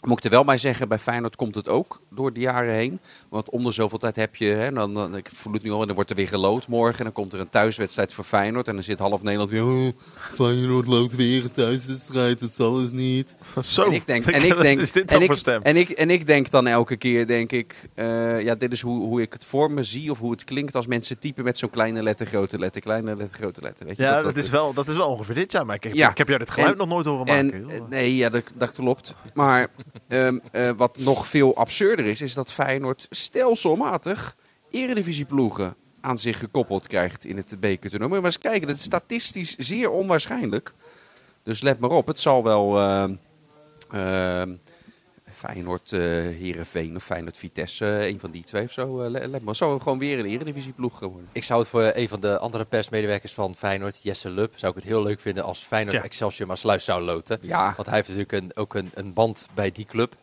Moet 0.02 0.18
ik 0.18 0.24
er 0.24 0.30
wel 0.30 0.46
bij 0.46 0.58
zeggen, 0.58 0.88
bij 0.88 1.00
Feyenoord 1.00 1.36
komt 1.36 1.56
het 1.56 1.70
ook 1.70 2.02
door 2.10 2.34
de 2.34 2.40
jaren 2.40 2.74
heen. 2.74 3.00
Want 3.30 3.50
om 3.50 3.64
de 3.64 3.72
zoveel 3.72 3.98
tijd 3.98 4.16
heb 4.16 4.36
je, 4.36 4.46
hè, 4.48 4.72
dan, 4.72 4.94
dan, 4.94 5.16
ik 5.16 5.30
voel 5.34 5.54
het 5.54 5.64
nu 5.64 5.72
al, 5.72 5.80
en 5.82 5.86
dan 5.86 5.96
wordt 5.96 6.10
er 6.10 6.16
weer 6.16 6.28
gelood 6.28 6.68
morgen. 6.68 6.98
En 6.98 7.04
dan 7.04 7.14
komt 7.14 7.34
er 7.34 7.40
een 7.40 7.50
thuiswedstrijd 7.50 8.14
voor 8.14 8.24
Feyenoord. 8.24 8.68
En 8.68 8.74
dan 8.74 8.84
zit 8.84 9.00
half 9.00 9.22
Nederland 9.22 9.50
weer, 9.50 9.66
oh, 9.66 9.88
Feyenoord 10.34 10.88
loopt 10.88 11.16
weer 11.16 11.44
een 11.44 11.52
thuiswedstrijd, 11.52 12.40
dat 12.40 12.52
zal 12.54 12.82
eens 12.82 12.92
niet. 12.92 13.36
Zo, 13.62 13.84
En 13.84 13.92
ik 13.92 14.06
denk, 14.08 14.26
en 14.38 14.44
ik 14.44 14.62
denk, 14.62 14.80
is 14.82 14.92
dit 14.92 15.12
en 15.12 15.22
ik, 15.22 15.32
stem? 15.36 15.62
en 15.62 15.76
ik, 15.76 15.90
en 15.90 16.10
ik 16.10 16.28
denk 16.28 16.50
dan 16.50 16.68
elke 16.68 16.96
keer, 16.98 17.28
denk 17.28 17.52
ik, 17.52 17.76
eh, 17.94 18.42
ja, 18.42 18.56
dit 18.56 18.72
is 18.72 18.82
hoe, 18.82 19.00
hoe 19.06 19.22
ik 19.22 19.34
het 19.34 19.46
voor 19.46 19.72
me 19.72 19.84
zie 19.84 20.12
of 20.12 20.20
hoe 20.20 20.32
het 20.32 20.44
klinkt 20.44 20.76
als 20.76 20.88
mensen 20.88 21.20
typen 21.20 21.44
met 21.44 21.58
zo'n 21.58 21.70
kleine 21.70 22.04
letter, 22.04 22.28
grote 22.28 22.60
letter, 22.60 22.82
kleine 22.82 23.16
letter, 23.16 23.38
grote 23.38 23.62
letter. 23.62 23.86
Weet 23.86 23.98
je, 23.98 24.04
ja, 24.04 24.20
dat, 24.20 24.36
is 24.36 24.50
wel, 24.50 24.74
dat 24.74 24.88
is 24.88 24.96
wel 24.96 25.08
ongeveer 25.08 25.36
dit 25.36 25.52
jaar. 25.52 25.66
Maar 25.66 25.76
ik 25.76 25.84
heb, 25.84 25.94
Ja. 25.94 26.10
ik 26.10 26.18
heb 26.18 26.28
jou 26.28 26.40
dit 26.40 26.50
geluid 26.50 26.72
En- 26.72 26.78
nog 26.78 26.88
nooit 26.88 27.06
horen 27.06 27.26
En, 27.26 27.46
maken. 27.46 27.68
joh. 27.78 27.90
nee, 27.90 28.16
ja, 28.16 28.30
dat, 28.30 28.44
dat 28.54 28.72
klopt. 28.72 29.14
Maar 29.34 29.68
ehm, 30.08 30.38
eh, 30.52 30.70
wat 30.72 30.98
nog 30.98 31.28
veel 31.28 31.56
absurder 31.56 32.06
is, 32.06 32.22
is 32.22 32.34
dat 32.34 32.52
Feyenoord 32.52 33.08
stelselmatig 33.10 34.36
eredivisieploegen 34.72 35.76
aan 36.02 36.18
zich 36.18 36.40
gekoppeld 36.40 36.88
krijgt 36.88 37.26
in 37.26 37.38
het 37.38 37.56
bekertoernooi. 37.60 38.12
Maar 38.12 38.24
eens 38.24 38.38
kijken, 38.38 38.68
dat 38.68 38.76
is 38.76 38.84
statistisch 38.84 39.56
zeer 39.56 39.90
onwaarschijnlijk. 39.90 40.74
Dus 41.44 41.62
let 41.62 41.80
maar 41.80 41.90
op, 41.90 42.08
het 42.08 42.20
zal 42.20 42.44
wel 42.44 42.80
ehm, 42.80 43.16
ehm, 43.92 44.56
Feyenoord 45.38 45.92
eh 45.92 46.00
Herenveen 46.00 46.96
of 46.96 47.04
Feyenoord 47.04 47.38
Vitesse, 47.38 47.86
eh, 47.86 48.08
een 48.08 48.20
van 48.20 48.32
die 48.32 48.44
twee 48.44 48.64
of 48.64 48.72
zo. 48.72 49.02
eh, 49.02 49.10
let, 49.10 49.44
maar, 49.44 49.56
zou 49.56 49.80
gewoon 49.82 50.00
weer 50.00 50.20
een 50.20 50.26
eredivisieploeg 50.26 51.00
worden. 51.00 51.28
Ik 51.32 51.44
zou 51.44 51.60
het 51.60 51.70
voor 51.70 51.92
een 51.94 52.08
van 52.08 52.20
de 52.20 52.38
andere 52.40 52.66
persmedewerkers 52.66 53.34
van 53.34 53.56
Feyenoord, 53.56 54.00
Jesse 54.04 54.30
Lub, 54.30 54.54
zou 54.56 54.72
ik 54.72 54.78
het 54.78 54.88
heel 54.88 55.04
leuk 55.04 55.20
vinden 55.20 55.44
als 55.44 55.60
Feyenoord 55.60 55.96
Ja. 55.98 56.04
Excelsior 56.04 56.48
maar 56.48 56.58
sluis 56.58 56.84
zou 56.86 57.02
loten. 57.04 57.38
Ja, 57.42 57.74
Want 57.76 57.88
hij 57.88 57.96
heeft 57.96 58.08
natuurlijk 58.08 58.32
een, 58.44 58.52
ook 58.56 58.74
een, 58.74 58.92
een 58.94 59.14
band 59.14 59.50
bij 59.54 59.72
die 59.72 59.86
club. 59.86 60.16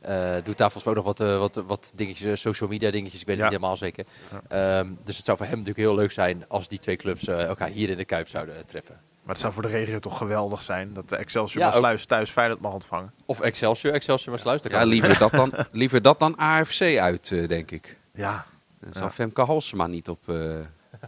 Eh, 0.00 0.34
doet 0.44 0.56
daar 0.58 0.70
volgens 0.70 0.84
mij 0.84 0.94
ook 0.94 1.04
nog 1.04 1.16
wat, 1.16 1.20
eh, 1.28 1.38
wat, 1.38 1.64
wat 1.66 1.92
dingetjes, 1.94 2.30
eh, 2.30 2.36
social 2.36 2.68
media 2.68 2.90
dingetjes, 2.90 3.20
ik 3.20 3.26
weet 3.26 3.36
het 3.36 3.44
Ja. 3.44 3.50
niet 3.50 3.60
helemaal 3.60 3.76
zeker. 3.76 4.04
Ehm, 4.48 4.92
dus 5.04 5.16
het 5.16 5.24
zou 5.24 5.36
voor 5.38 5.46
hem 5.46 5.58
natuurlijk 5.58 5.86
heel 5.86 5.94
leuk 5.96 6.12
zijn 6.12 6.44
als 6.48 6.68
die 6.68 6.78
twee 6.78 6.96
clubs 6.96 7.26
eh, 7.26 7.44
elkaar 7.44 7.68
hier 7.68 7.90
in 7.90 7.96
de 7.96 8.04
Kuip 8.04 8.28
zouden 8.28 8.56
eh, 8.56 8.60
treffen. 8.62 9.00
Maar 9.24 9.32
het 9.32 9.42
zou 9.42 9.52
voor 9.52 9.62
de 9.62 9.68
regio 9.68 9.98
toch 9.98 10.18
geweldig 10.18 10.62
zijn 10.62 10.94
dat 10.94 11.08
de 11.08 11.16
Excelsior 11.16 11.64
Ja, 11.64 11.70
Sluis 11.72 12.04
thuis 12.04 12.30
Feyenoord 12.30 12.60
mag 12.60 12.72
ontvangen. 12.72 13.12
Of 13.24 13.40
Excelsior, 13.40 13.92
Excelsior 13.94 14.30
maar 14.30 14.38
sluis. 14.38 14.62
Ja, 14.62 14.84
liever 14.84 15.18
dat 15.18 15.30
dan, 15.30 15.52
liever 15.72 16.02
dat 16.02 16.18
dan 16.18 16.36
AFC 16.36 16.98
uit, 16.98 17.30
eh, 17.30 17.48
denk 17.48 17.70
ik. 17.70 17.98
Ja, 18.14 18.46
Daar 18.80 18.92
zal 18.92 19.02
Ja. 19.02 19.10
Femke 19.10 19.40
Halsema 19.42 19.86
niet 19.86 20.08
op, 20.08 20.28
eh, 20.28 20.34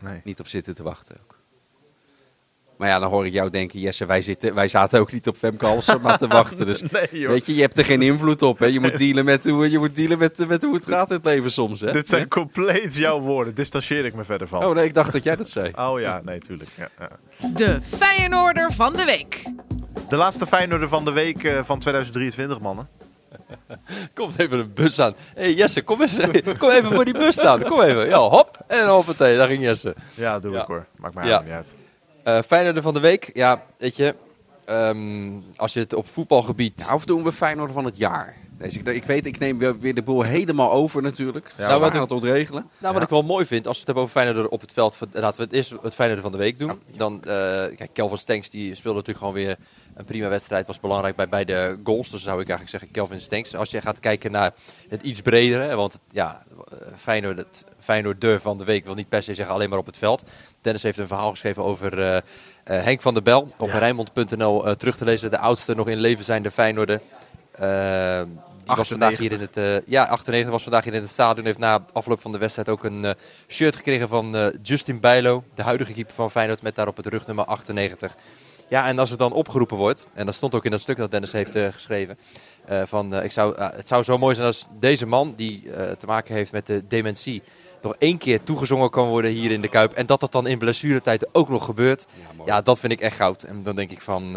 nee. 0.01 0.21
niet 0.25 0.41
op 0.41 0.49
zitten 0.49 0.75
te 0.75 0.83
wachten. 0.83 1.17
Ook. 1.23 1.36
Maar 2.79 2.89
ja, 2.89 2.99
dan 2.99 3.11
hoor 3.11 3.27
ik 3.27 3.33
jou 3.33 3.51
denken, 3.51 3.81
Jesse, 3.81 4.07
wij, 4.07 4.23
zitten, 4.23 4.55
wij 4.55 4.69
zaten 4.69 5.01
ook 5.01 5.13
niet 5.13 5.29
op 5.29 5.37
Femke 5.37 5.67
Halsema 5.67 6.17
te 6.17 6.27
wachten. 6.39 6.67
Dus 6.67 6.81
Nee, 6.83 7.29
weet 7.29 7.47
je, 7.47 7.55
je 7.55 7.61
hebt 7.61 7.79
er 7.79 7.85
geen 7.85 8.03
invloed 8.03 8.43
op. 8.43 8.59
Hè? 8.59 8.67
Je 8.67 8.81
moet 8.81 8.99
dealen, 8.99 9.25
met 9.25 9.45
hoe, 9.49 9.71
je 9.71 9.79
moet 9.79 9.97
dealen 9.97 10.19
met, 10.19 10.49
met 10.49 10.63
hoe 10.63 10.75
het 10.75 10.87
gaat 10.87 11.09
in 11.11 11.17
het 11.17 11.25
leven 11.25 11.51
soms. 11.51 11.81
Hè? 11.81 11.93
Dit 11.93 12.09
zijn 12.09 12.29
compleet 12.29 12.95
jouw 12.95 13.21
woorden. 13.21 13.55
Distancieer 13.55 14.05
ik 14.05 14.15
me 14.15 14.25
verder 14.25 14.49
van. 14.49 14.65
Oh 14.65 14.75
nee, 14.75 14.85
ik 14.85 14.95
dacht 14.95 15.13
dat 15.13 15.23
jij 15.23 15.37
dat 15.37 15.49
zei. 15.49 15.71
Oh 15.89 16.01
ja, 16.01 16.21
nee, 16.25 16.39
tuurlijk. 16.41 16.71
Ja, 16.77 16.89
ja. 16.99 17.09
De 17.55 17.81
Feyenoorder 17.81 18.73
van 18.73 18.93
de 18.93 19.05
week. 19.05 19.43
De 20.09 20.17
laatste 20.17 20.47
Feyenoorder 20.47 20.89
van 20.89 21.05
de 21.05 21.13
week 21.13 21.45
eh, 21.45 21.59
van 21.65 21.79
2023, 21.79 22.61
mannen. 22.61 22.89
Komt 24.15 24.39
even 24.39 24.59
een 24.59 24.73
bus 24.75 25.01
aan. 25.01 25.15
Hé 25.35 25.43
hey 25.43 25.53
Jesse, 25.55 25.83
kom, 25.83 26.03
eens, 26.03 26.19
kom 26.59 26.71
even 26.71 26.93
voor 26.93 27.05
die 27.05 27.19
bus 27.19 27.33
staan. 27.35 27.63
Kom 27.63 27.81
even. 27.81 28.09
Ja, 28.09 28.19
hop. 28.19 28.59
En 28.67 28.89
hoppatee, 28.89 29.37
daar 29.37 29.49
ging 29.49 29.63
Jesse. 29.63 29.95
Ja, 30.15 30.39
doe 30.39 30.53
Ja. 30.53 30.61
ik 30.61 30.67
hoor. 30.67 30.87
Maakt 30.97 31.15
mij 31.15 31.25
niet 31.25 31.51
uit. 31.51 31.75
Eh 32.27 32.39
Feyenoord 32.47 32.83
van 32.85 32.95
de 32.95 33.01
week. 33.01 33.31
Ja, 33.35 33.63
weet 33.79 33.97
je. 33.97 34.15
ehm, 34.65 35.31
als 35.57 35.73
je 35.73 35.81
het 35.81 35.95
op 35.95 36.07
voetbalgebied... 36.13 36.85
Ja, 36.89 36.95
of 36.95 37.05
doen 37.05 37.23
we 37.25 37.33
Feyenoord 37.33 37.73
van 37.73 37.85
het 37.85 37.97
jaar? 37.97 38.37
Deze, 38.59 38.79
ik 38.83 39.05
weet, 39.05 39.27
ik 39.27 39.39
neem 39.39 39.59
weer 39.81 39.95
de 39.95 40.03
boel 40.03 40.23
helemaal 40.23 40.73
over 40.73 41.03
natuurlijk. 41.03 41.53
Ja, 41.57 41.67
Nou, 41.69 41.81
wat 41.81 41.89
gaan 41.91 41.97
ik- 42.03 42.09
het 42.09 42.13
ontregelen. 42.19 42.63
Nou, 42.79 42.93
wat 42.93 42.95
Ja. 42.97 43.03
ik 43.03 43.09
wel 43.09 43.23
mooi 43.23 43.47
vind, 43.47 43.67
als 43.67 43.75
we 43.75 43.79
het 43.79 43.87
hebben 43.87 44.05
over 44.05 44.21
Feyenoord 44.21 44.49
op 44.49 44.61
het 44.61 44.73
veld, 44.73 44.99
laten 45.13 45.37
we 45.41 45.43
het 45.47 45.53
eerst 45.53 45.75
het 45.83 45.95
Feyenoord 45.95 46.21
van 46.23 46.33
de 46.33 46.39
week 46.39 46.59
doen. 46.59 46.81
Dan, 46.97 47.25
eh 47.25 47.31
kijk, 47.77 47.91
Kelvin 47.93 48.19
Stenks 48.19 48.51
die 48.51 48.75
speelde 48.75 48.99
natuurlijk 48.99 49.27
gewoon 49.27 49.45
weer 49.45 49.57
een 49.97 50.05
prima 50.05 50.29
wedstrijd, 50.29 50.67
was 50.67 50.81
belangrijk 50.81 51.17
bij 51.17 51.29
beide 51.29 51.79
goals. 51.85 52.11
Dus 52.11 52.23
zou 52.23 52.41
ik 52.41 52.49
eigenlijk 52.49 52.71
zeggen 52.71 52.91
Kelvin 52.91 53.21
Stenks. 53.21 53.55
Als 53.55 53.71
je 53.71 53.81
gaat 53.81 54.01
kijken 54.01 54.31
naar 54.31 54.53
het 54.89 55.03
iets 55.03 55.21
bredere, 55.21 55.75
want 55.75 55.93
het, 55.93 56.03
ja, 56.11 56.43
Feyenoord, 56.97 57.37
het 57.37 57.65
Feyenoord 57.79 58.21
de 58.21 58.41
van 58.41 58.59
de 58.59 58.65
week 58.65 58.85
wil 58.85 58.95
niet 58.95 59.09
per 59.09 59.23
se 59.23 59.35
zeggen 59.35 59.55
alleen 59.55 59.69
maar 59.69 59.79
op 59.79 59.87
het 59.87 59.99
veld. 59.99 60.25
Dennis 60.61 60.83
heeft 60.83 60.99
een 60.99 61.07
verhaal 61.07 61.31
geschreven 61.31 61.63
over 61.63 61.99
eh, 61.99 62.17
eh, 62.17 62.23
Henk 62.65 63.01
van 63.01 63.15
der 63.15 63.23
Bel 63.23 63.53
op 63.59 63.69
Ja. 63.69 63.79
Rijnmond.nl 63.79 64.67
eh, 64.67 64.73
terug 64.73 64.97
te 64.97 65.05
lezen. 65.05 65.31
De 65.31 65.39
oudste 65.39 65.75
nog 65.75 65.89
in 65.89 65.99
leven 65.99 66.25
zijnde 66.25 66.51
Feyenoorder. 66.51 67.01
Die 68.65 68.77
was 68.77 68.89
vandaag 68.89 69.17
hier 69.17 69.33
in 69.33 69.41
het, 69.41 69.83
ja, 69.87 70.07
98 70.07 70.51
was 70.51 70.63
vandaag 70.63 70.85
hier 70.85 70.95
in 70.95 71.01
het 71.01 71.11
stadion. 71.11 71.47
Heeft 71.47 71.59
na 71.59 71.85
afloop 71.93 72.21
van 72.21 72.33
de 72.33 72.39
wedstrijd 72.39 72.69
ook 72.69 72.85
een 72.85 73.15
shirt 73.49 73.77
gekregen 73.77 74.09
van 74.09 74.53
Justin 74.63 75.01
Bijlo, 75.01 75.45
de 75.55 75.63
huidige 75.63 75.93
keeper 75.93 76.15
van 76.15 76.31
Feyenoord, 76.31 76.63
met 76.63 76.75
daarop 76.75 76.97
het 76.97 77.07
rugnummer 77.07 77.45
98. 77.45 78.17
Ja, 78.69 78.87
en 78.87 78.99
als 78.99 79.11
het 79.11 79.19
dan 79.19 79.33
opgeroepen 79.33 79.77
wordt, 79.77 80.07
en 80.15 80.27
dat 80.27 80.35
stond 80.35 80.55
ook 80.55 80.65
in 80.65 80.71
dat 80.71 80.81
stuk 80.81 80.97
dat 80.97 81.11
Dennis 81.11 81.33
heeft 81.33 81.55
eh, 81.55 81.67
geschreven, 81.67 82.19
eh, 82.65 82.83
van, 82.87 83.15
eh, 83.15 83.25
ik 83.25 83.33
zou, 83.33 83.61
het 83.61 83.89
zou 83.89 84.03
zo 84.03 84.19
mooi 84.19 84.35
zijn 84.35 84.47
als 84.47 84.67
deze 84.79 85.07
man, 85.07 85.35
die 85.37 85.71
te 85.99 86.07
maken 86.07 86.35
heeft 86.35 86.53
met 86.53 86.67
de 86.67 86.87
dementie, 86.89 87.43
nog 87.83 87.95
één 87.99 88.19
keer 88.19 88.43
toegezongen 88.43 88.91
kan 88.91 89.09
worden 89.09 89.31
hier 89.31 89.51
in 89.51 89.61
de 89.61 89.69
Kuip. 89.69 89.93
En 89.93 90.07
dat 90.07 90.21
dat 90.21 90.33
dan 90.33 90.47
in 90.47 90.59
blessuretijd 90.59 91.29
ook 91.35 91.49
nog 91.49 91.65
gebeurt. 91.65 92.07
Ja, 92.47 92.61
dat 92.61 92.79
vind 92.79 92.93
ik 92.93 93.01
echt 93.01 93.17
goud. 93.17 93.43
En 93.43 93.63
dan 93.63 93.77
denk 93.77 93.91
ik 93.91 94.01
van, 94.01 94.33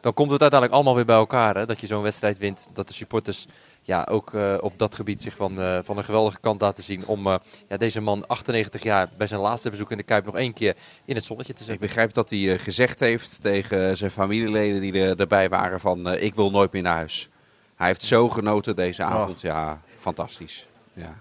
dan 0.00 0.14
komt 0.14 0.30
het 0.30 0.40
uiteindelijk 0.40 0.72
allemaal 0.72 0.94
weer 0.94 1.04
bij 1.04 1.16
elkaar. 1.16 1.56
Hè? 1.56 1.66
Dat 1.66 1.80
je 1.80 1.86
zo'n 1.86 2.02
wedstrijd 2.02 2.38
wint, 2.38 2.68
dat 2.72 2.88
de 2.88 2.94
supporters 2.94 3.46
ja, 3.86 4.06
ook 4.10 4.34
eh, 4.34 4.54
op 4.60 4.78
dat 4.78 4.94
gebied 4.94 5.22
zich 5.22 5.34
van, 5.36 5.60
eh, 5.60 5.78
van 5.82 5.96
een 5.98 6.04
geweldige 6.04 6.40
kant 6.40 6.60
laten 6.60 6.82
zien. 6.82 7.06
Om 7.06 7.26
eh, 7.26 7.34
ja, 7.68 7.76
deze 7.76 8.00
man, 8.00 8.26
98 8.26 8.82
jaar, 8.82 9.08
bij 9.16 9.26
zijn 9.26 9.40
laatste 9.40 9.70
bezoek 9.70 9.90
in 9.90 9.96
de 9.96 10.02
Kuip 10.02 10.24
nog 10.24 10.36
één 10.36 10.52
keer 10.52 10.76
in 11.04 11.14
het 11.14 11.24
zonnetje 11.24 11.52
te 11.52 11.60
Ik 11.60 11.66
zetten. 11.66 11.86
begrijp 11.86 12.12
dat 12.14 12.30
hij 12.30 12.52
eh, 12.54 12.58
gezegd 12.60 13.00
heeft 13.00 13.42
tegen 13.42 13.96
zijn 13.96 14.10
familieleden 14.10 14.80
die 14.80 14.92
er, 15.00 15.20
erbij 15.20 15.48
waren 15.48 15.80
van 15.80 16.08
eh, 16.08 16.22
ik 16.22 16.34
wil 16.34 16.50
nooit 16.50 16.72
meer 16.72 16.82
naar 16.82 16.94
huis. 16.96 17.28
Hij 17.76 17.86
heeft 17.86 18.02
zo 18.02 18.28
genoten 18.28 18.76
deze 18.76 19.02
avond. 19.02 19.40
Ja, 19.40 19.80
fantastisch. 19.96 20.66
Ja. 20.92 21.14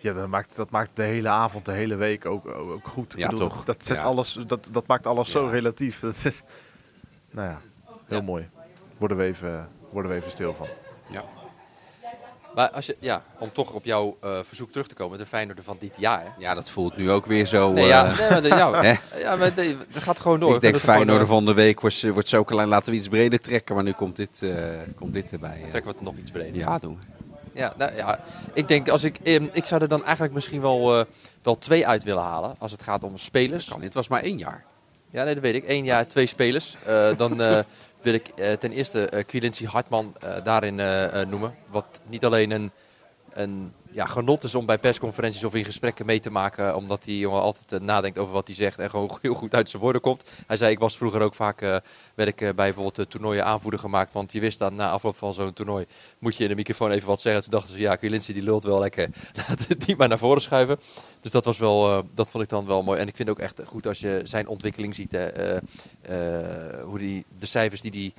Ja, 0.00 0.12
dat 0.12 0.28
maakt, 0.28 0.56
dat 0.56 0.70
maakt 0.70 0.90
de 0.94 1.02
hele 1.02 1.28
avond, 1.28 1.64
de 1.64 1.72
hele 1.72 1.94
week 1.94 2.26
ook, 2.26 2.46
ook 2.46 2.86
goed. 2.86 3.12
Ik 3.12 3.18
Ja, 3.18 3.28
bedoel, 3.28 3.48
toch? 3.48 3.64
Dat, 3.64 3.84
zet 3.84 3.96
Ja. 3.96 4.02
alles, 4.02 4.38
dat, 4.46 4.66
dat 4.70 4.86
maakt 4.86 5.06
alles 5.06 5.30
zo 5.30 5.46
relatief. 5.46 6.00
Dat 6.08 6.14
is, 6.24 6.40
nou 7.30 7.48
ja, 7.48 7.60
heel 8.06 8.18
Ja. 8.18 8.24
mooi. 8.24 8.48
Worden 8.98 9.16
we, 9.16 9.24
even, 9.24 9.68
worden 9.90 10.10
we 10.10 10.16
even 10.16 10.30
stil 10.30 10.54
van. 10.54 10.66
Ja. 11.10 11.24
Maar 12.58 12.70
als 12.70 12.86
je, 12.86 12.96
ja, 13.00 13.22
om 13.38 13.52
toch 13.52 13.72
op 13.72 13.84
jouw 13.84 14.16
eh, 14.20 14.30
verzoek 14.42 14.70
terug 14.70 14.86
te 14.88 14.94
komen, 14.94 15.18
de 15.18 15.26
Feyenoord 15.26 15.58
van 15.62 15.76
dit 15.80 15.94
jaar. 15.98 16.20
hè? 16.22 16.28
ja, 16.38 16.54
dat 16.54 16.70
voelt 16.70 16.96
nu 16.96 17.10
ook 17.10 17.26
weer 17.26 17.46
zo. 17.46 17.72
Nee, 17.72 17.82
eh, 17.82 17.88
ja, 17.88 18.02
nee, 18.02 18.30
maar, 18.30 18.42
de- 18.42 18.48
ja, 19.20 19.36
maar 19.36 19.52
nee, 19.56 19.76
dat 19.92 20.02
gaat 20.02 20.20
gewoon 20.20 20.40
door. 20.40 20.54
ik 20.54 20.60
denk 20.60 20.76
Feyenoord 20.78 21.20
eh, 21.20 21.28
van 21.28 21.44
de 21.44 21.54
week 21.54 21.80
wordt, 21.80 22.02
wordt 22.08 22.28
zo 22.28 22.44
klein. 22.44 22.68
Laten 22.68 22.92
we 22.92 22.98
iets 22.98 23.08
breder 23.08 23.38
trekken. 23.38 23.74
Maar 23.74 23.84
nu 23.84 23.92
komt 23.92 24.16
dit, 24.16 24.42
eh, 24.42 24.50
komt 24.96 25.12
dit 25.12 25.32
erbij. 25.32 25.60
eh. 25.64 25.70
Trekken 25.70 25.90
we 25.90 25.96
het 25.96 26.00
nog 26.06 26.16
iets 26.16 26.30
breder. 26.30 26.56
Ja, 26.56 26.78
doen. 26.78 26.98
Ja, 27.52 27.72
nou, 27.76 27.94
ja, 27.96 28.20
ik 28.52 28.68
denk 28.68 28.88
als 28.88 29.04
ik, 29.04 29.18
ehm, 29.22 29.46
ik 29.52 29.64
zou 29.64 29.82
er 29.82 29.88
dan 29.88 30.04
eigenlijk 30.04 30.34
misschien 30.34 30.60
wel, 30.60 30.98
eh, 30.98 31.04
wel 31.42 31.58
twee 31.58 31.86
uit 31.86 32.02
willen 32.02 32.22
halen 32.22 32.54
als 32.58 32.72
het 32.72 32.82
gaat 32.82 33.04
om 33.04 33.16
spelers. 33.18 33.68
Kan. 33.68 33.80
Dit 33.80 33.94
was 33.94 34.08
maar 34.08 34.22
één 34.22 34.38
jaar. 34.38 34.64
Ja, 35.10 35.24
nee, 35.24 35.34
dat 35.34 35.42
weet 35.42 35.54
ik. 35.54 35.64
Eén 35.68 35.84
jaar, 35.84 36.06
twee 36.06 36.26
spelers. 36.26 36.76
Eh, 36.86 37.08
dan 37.16 37.40
eh, 37.42 37.58
wil 38.00 38.14
ik 38.14 38.28
eh, 38.28 38.52
ten 38.52 38.72
eerste 38.72 39.08
eh 39.08 39.24
Quilincy 39.24 39.64
Hartman 39.66 40.14
eh, 40.20 40.44
daarin 40.44 40.74
noemen. 41.28 41.54
Wat 41.66 42.00
niet 42.06 42.24
alleen 42.24 42.50
een, 42.50 42.70
een 43.30 43.72
ja, 43.98 44.06
genot 44.06 44.42
is 44.42 44.54
om 44.54 44.66
bij 44.66 44.78
persconferenties 44.78 45.44
of 45.44 45.54
in 45.54 45.64
gesprekken 45.64 46.06
mee 46.06 46.20
te 46.20 46.30
maken. 46.30 46.76
Omdat 46.76 47.04
die 47.04 47.18
jongen 47.18 47.40
altijd 47.40 47.72
eh, 47.72 47.80
nadenkt 47.80 48.18
over 48.18 48.32
wat 48.32 48.46
hij 48.46 48.56
zegt 48.56 48.78
en 48.78 48.90
gewoon 48.90 49.18
heel 49.22 49.34
goed 49.34 49.54
uit 49.54 49.70
zijn 49.70 49.82
woorden 49.82 50.00
komt. 50.00 50.24
Hij 50.46 50.56
zei, 50.56 50.70
ik 50.70 50.78
was 50.78 50.96
vroeger 50.96 51.20
ook 51.20 51.34
vaak, 51.34 51.62
eh, 51.62 51.76
werd 52.14 52.28
ik 52.28 52.40
eh, 52.40 52.46
bij 52.46 52.54
bijvoorbeeld 52.54 52.98
eh, 52.98 53.04
toernooien 53.04 53.44
aanvoerder 53.44 53.80
gemaakt. 53.80 54.12
Want 54.12 54.32
je 54.32 54.40
wist 54.40 54.58
dat 54.58 54.72
na 54.72 54.90
afloop 54.90 55.16
van 55.16 55.34
zo'n 55.34 55.52
toernooi 55.52 55.86
moet 56.18 56.36
je 56.36 56.42
in 56.42 56.48
de 56.48 56.54
microfoon 56.54 56.90
even 56.90 57.08
wat 57.08 57.20
zeggen. 57.20 57.42
Toen 57.42 57.50
dachten 57.50 57.74
ze, 57.74 57.80
ja, 57.80 57.96
Quilincy 57.96 58.32
die 58.32 58.42
lult 58.42 58.64
wel 58.64 58.78
lekker. 58.78 59.08
We 59.68 59.76
die 59.76 59.96
maar 59.96 60.08
naar 60.08 60.18
voren 60.18 60.42
schuiven. 60.42 60.78
Dus 61.20 61.30
dat 61.30 61.44
was 61.44 61.58
wel, 61.58 61.88
eh, 61.88 62.04
dat 62.14 62.28
vond 62.30 62.44
ik 62.44 62.50
dan 62.50 62.66
wel 62.66 62.82
mooi. 62.82 63.00
En 63.00 63.08
ik 63.08 63.16
vind 63.16 63.28
ook 63.28 63.38
echt 63.38 63.60
goed 63.64 63.86
als 63.86 63.98
je 63.98 64.20
zijn 64.24 64.48
ontwikkeling 64.48 64.94
ziet. 64.94 65.14
Eh, 65.14 65.56
eh, 65.56 65.62
hoe 66.84 66.98
die, 66.98 67.24
de 67.38 67.46
cijfers 67.46 67.80
die 67.80 67.90
hij 67.90 68.12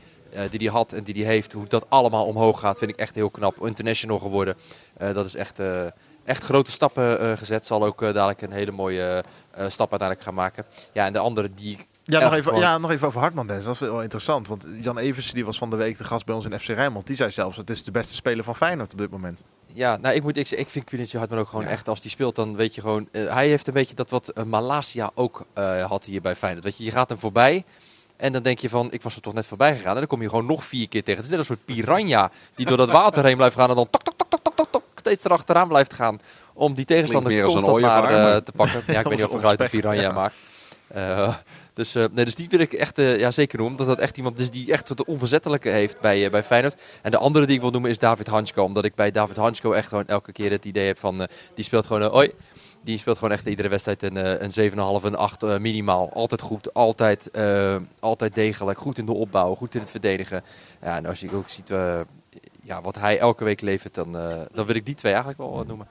die, 0.49 0.59
die 0.59 0.69
had 0.69 0.93
en 0.93 1.03
die 1.03 1.23
hij 1.23 1.33
heeft, 1.33 1.51
hoe 1.53 1.67
dat 1.67 1.85
allemaal 1.89 2.25
omhoog 2.25 2.59
gaat, 2.59 2.77
vind 2.77 2.91
ik 2.91 2.97
echt 2.99 3.15
heel 3.15 3.29
knap. 3.29 3.65
International 3.65 4.19
geworden. 4.19 4.55
Eh, 4.97 5.13
dat 5.13 5.25
is 5.25 5.35
echt, 5.35 5.59
eh, 5.59 5.85
echt 6.25 6.43
grote 6.43 6.71
stappen 6.71 7.19
eh, 7.19 7.37
gezet. 7.37 7.65
Zal 7.65 7.85
ook 7.85 8.01
eh, 8.01 8.13
dadelijk 8.13 8.41
een 8.41 8.51
hele 8.51 8.71
mooie 8.71 9.23
eh, 9.51 9.69
stap 9.69 9.89
uiteindelijk 9.89 10.21
gaan 10.21 10.33
maken. 10.33 10.65
Ja, 10.93 11.05
en 11.05 11.13
de 11.13 11.19
andere 11.19 11.49
die 11.53 11.71
ik 11.73 11.87
Ja 12.03 12.19
nog, 12.19 12.33
even, 12.33 12.55
ja, 12.59 12.77
nog 12.77 12.91
even 12.91 13.07
over 13.07 13.19
Hartman, 13.19 13.47
Dennis. 13.47 13.65
Dat 13.65 13.73
is 13.73 13.79
wel 13.79 14.01
interessant. 14.01 14.47
Want 14.47 14.65
Jan 14.81 14.97
Eversen 14.97 15.33
die 15.35 15.45
was 15.45 15.57
van 15.57 15.69
de 15.69 15.75
week 15.75 15.97
de 15.97 16.03
gast 16.03 16.25
bij 16.25 16.35
ons 16.35 16.45
in 16.45 16.59
FC 16.59 16.67
Rijnmond. 16.67 17.07
Die 17.07 17.15
zei 17.15 17.31
zelfs, 17.31 17.57
het 17.57 17.69
is 17.69 17.83
de 17.83 17.91
beste 17.91 18.13
speler 18.13 18.43
van 18.43 18.55
Feyenoord 18.55 18.91
op 18.91 18.97
dit 18.97 19.09
moment. 19.09 19.39
Ja, 19.73 19.97
nou, 19.97 20.15
ik 20.15 20.23
moet 20.23 20.37
ik, 20.37 20.47
zeggen, 20.47 20.67
ik 20.67 20.73
vind 20.73 20.85
Quincy 20.85 21.17
Hartman 21.17 21.39
ook 21.39 21.47
gewoon 21.49 21.65
echt 21.65 21.87
als 21.87 22.01
die 22.01 22.11
speelt, 22.11 22.35
dan 22.35 22.55
weet 22.55 22.75
je 22.75 22.81
gewoon. 22.81 23.07
eh, 23.11 23.33
hij 23.33 23.47
heeft 23.47 23.67
een 23.67 23.73
beetje 23.73 23.95
dat 23.95 24.09
wat 24.09 24.31
uh, 24.35 24.43
Malasia 24.43 25.11
ook 25.15 25.45
eh, 25.53 25.83
had 25.85 26.05
hier 26.05 26.21
bij 26.21 26.35
Feyenoord. 26.35 26.63
Weet 26.63 26.77
je, 26.77 26.83
je 26.83 26.91
gaat 26.91 27.09
hem 27.09 27.19
voorbij 27.19 27.63
en 28.19 28.31
dan 28.31 28.41
denk 28.41 28.59
je 28.59 28.69
van, 28.69 28.91
ik 28.91 29.01
was 29.01 29.15
er 29.15 29.21
toch 29.21 29.33
net 29.33 29.45
voorbij 29.45 29.75
gegaan 29.75 29.91
en 29.91 29.97
dan 29.97 30.07
kom 30.07 30.21
je 30.21 30.29
gewoon 30.29 30.45
nog 30.45 30.63
vier 30.63 30.87
keer 30.87 31.03
tegen. 31.03 31.21
Het 31.21 31.23
is 31.23 31.29
net 31.29 31.39
een 31.39 31.55
soort 31.55 31.65
piranha 31.65 32.31
die 32.55 32.65
door 32.65 32.77
dat 32.77 32.89
water 32.89 33.25
heen 33.25 33.37
blijft 33.37 33.55
gaan 33.55 33.69
en 33.69 33.75
dan 33.75 33.89
tok 33.89 34.03
tok 34.03 34.13
tok 34.17 34.29
tok 34.29 34.55
tok 34.55 34.67
tok, 34.71 34.83
steeds 34.95 35.23
erachteraan 35.23 35.67
blijft 35.67 35.93
gaan 35.93 36.19
om 36.53 36.73
die 36.73 36.85
tegenstander 36.85 37.31
meer 37.31 37.43
als 37.43 37.53
een 37.53 37.61
constant 37.61 38.03
maar 38.03 38.33
eh, 38.33 38.35
te 38.35 38.51
pakken. 38.51 38.83
Ja, 38.87 38.99
ik 38.99 39.07
weet 39.07 39.17
niet 39.17 39.25
of 39.25 39.33
Of 39.43 39.59
een 39.59 39.69
piranha 39.69 40.01
ja. 40.01 40.11
maakt. 40.11 40.35
Eh, 40.87 41.35
dus, 41.73 41.95
eh, 41.95 42.05
nee, 42.11 42.25
dus 42.25 42.35
die 42.35 42.47
wil 42.49 42.59
ik 42.59 42.73
echt 42.73 42.97
ja, 42.97 43.31
zeker 43.31 43.57
noemen. 43.57 43.79
Omdat 43.79 43.95
dat 43.95 44.05
echt 44.05 44.17
iemand 44.17 44.39
is 44.39 44.49
die 44.51 44.71
echt 44.71 44.89
wat 44.89 45.03
onverzettelijke 45.03 45.69
heeft 45.69 45.99
bij, 45.99 46.29
bij 46.29 46.43
Feyenoord. 46.43 46.75
En 47.01 47.11
de 47.11 47.17
andere 47.17 47.45
die 47.45 47.55
ik 47.55 47.61
wil 47.61 47.71
noemen 47.71 47.89
is 47.89 47.99
David 47.99 48.27
Hansko. 48.27 48.63
Omdat 48.63 48.85
ik 48.85 48.95
bij 48.95 49.11
David 49.11 49.37
Hansko 49.37 49.71
echt 49.71 49.87
gewoon 49.87 50.07
elke 50.07 50.31
keer 50.31 50.51
het 50.51 50.65
idee 50.65 50.85
heb 50.85 50.99
van... 50.99 51.27
die 51.53 51.63
speelt 51.63 51.85
gewoon... 51.85 52.11
oi, 52.11 52.31
die 52.81 52.97
speelt 52.97 53.17
gewoon 53.17 53.33
echt 53.33 53.47
iedere 53.47 53.67
wedstrijd 53.69 54.03
een, 54.03 54.17
eh, 54.17 54.41
een 54.41 54.53
7,5, 54.53 55.03
een 55.03 55.15
8 55.15 55.43
eh, 55.43 55.57
minimaal. 55.57 56.13
Altijd 56.13 56.41
goed, 56.41 56.73
altijd, 56.73 57.31
eh, 57.31 57.75
altijd 57.99 58.35
degelijk. 58.35 58.79
Goed 58.79 58.97
in 58.97 59.05
de 59.05 59.13
opbouw, 59.13 59.55
goed 59.55 59.75
in 59.75 59.81
het 59.81 59.91
verdedigen. 59.91 60.43
Ja, 60.81 60.95
en 60.97 61.05
als 61.05 61.19
je 61.19 61.31
ook 61.31 61.49
ziet 61.49 61.71
ja, 62.69 62.81
wat 62.81 62.95
hij 62.95 63.19
elke 63.19 63.43
week 63.43 63.61
levert, 63.61 63.93
dan, 63.93 64.17
eh, 64.17 64.41
dan 64.51 64.65
wil 64.65 64.75
ik 64.75 64.85
die 64.85 64.95
twee 64.95 65.13
eigenlijk 65.13 65.41
wel 65.41 65.63
noemen. 65.67 65.87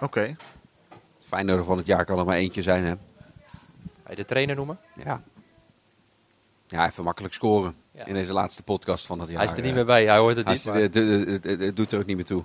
Oké. 0.00 0.20
Het 0.20 1.26
Feyenoord 1.26 1.64
van 1.64 1.76
het 1.76 1.86
jaar 1.86 2.04
kan 2.04 2.18
er 2.18 2.24
maar 2.24 2.36
eentje 2.36 2.62
zijn, 2.62 2.84
hè? 2.84 2.94
Ga 4.04 4.10
je 4.10 4.16
de 4.16 4.24
trainer 4.24 4.56
noemen? 4.56 4.78
Ja. 5.04 5.22
Ja, 6.66 6.86
even 6.86 7.04
makkelijk 7.04 7.34
scoren 7.34 7.74
Ja. 7.90 8.04
in 8.06 8.14
deze 8.14 8.32
laatste 8.32 8.62
podcast 8.62 9.06
van 9.06 9.20
het 9.20 9.28
jaar. 9.28 9.38
hij 9.38 9.46
is 9.50 9.56
er 9.56 9.62
niet 9.62 9.74
meer 9.74 9.84
bij, 9.84 10.04
hij 10.04 10.18
hoort 10.18 10.36
het 10.36 10.64
Hij 10.64 10.82
niet. 10.82 11.44
Het 11.44 11.76
doet 11.76 11.92
er 11.92 11.98
ook 11.98 12.06
niet 12.06 12.16
meer 12.16 12.24
toe. 12.24 12.44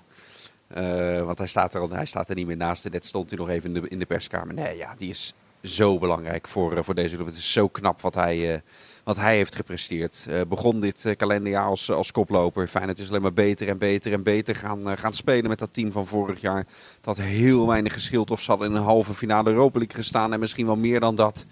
Eh, 0.74 1.24
want 1.24 1.38
hij 1.38 1.48
staat, 1.48 1.74
er, 1.74 1.94
hij 1.94 2.06
staat 2.06 2.30
er 2.30 2.36
niet 2.36 2.48
meer 2.48 2.58
naast. 2.58 2.90
Net 2.90 3.06
stond 3.06 3.30
hij 3.30 3.40
nog 3.40 3.50
even 3.50 3.76
in 3.76 3.82
de, 3.82 3.90
in 3.90 4.00
de 4.00 4.06
perskamer. 4.06 4.54
Nee, 4.54 4.78
ja, 4.78 4.94
die 4.98 5.10
is 5.10 5.34
zo 5.64 5.98
belangrijk 5.98 6.48
voor, 6.48 6.78
eh, 6.78 6.84
voor 6.84 6.96
deze 6.96 7.16
club. 7.16 7.28
Het 7.28 7.38
is 7.38 7.52
zo 7.52 7.68
knap 7.68 8.02
wat 8.02 8.16
hij, 8.16 8.54
eh, 8.54 8.60
wat 9.04 9.18
hij 9.18 9.36
heeft 9.36 9.56
gepresteerd. 9.56 10.28
Begon 10.48 10.80
dit 10.80 11.14
kalenderjaar 11.18 11.66
als, 11.66 11.92
als 11.92 12.12
koploper. 12.12 12.68
Feyenoord 12.68 13.00
is 13.00 13.10
alleen 13.10 13.22
maar 13.22 13.34
beter 13.34 13.68
en 13.68 13.78
beter 13.78 14.14
en 14.14 14.24
beter 14.24 14.56
gaan, 14.56 14.98
gaan 14.98 15.14
spelen 15.14 15.50
met 15.50 15.60
dat 15.60 15.74
team 15.74 15.92
van 15.92 16.08
vorig 16.08 16.42
jaar. 16.42 16.66
Het 16.96 17.06
had 17.06 17.18
heel 17.18 17.68
weinig 17.68 17.94
geschild 17.94 18.32
of 18.32 18.42
ze 18.42 18.50
hadden 18.50 18.70
in 18.70 18.76
een 18.76 18.84
halve 18.84 19.14
finale 19.14 19.50
Europa 19.50 19.80
League 19.80 19.98
gestaan. 19.98 20.34
En 20.34 20.40
misschien 20.40 20.66
wel 20.66 20.76
meer 20.76 21.00
dan 21.00 21.16
dat. 21.16 21.46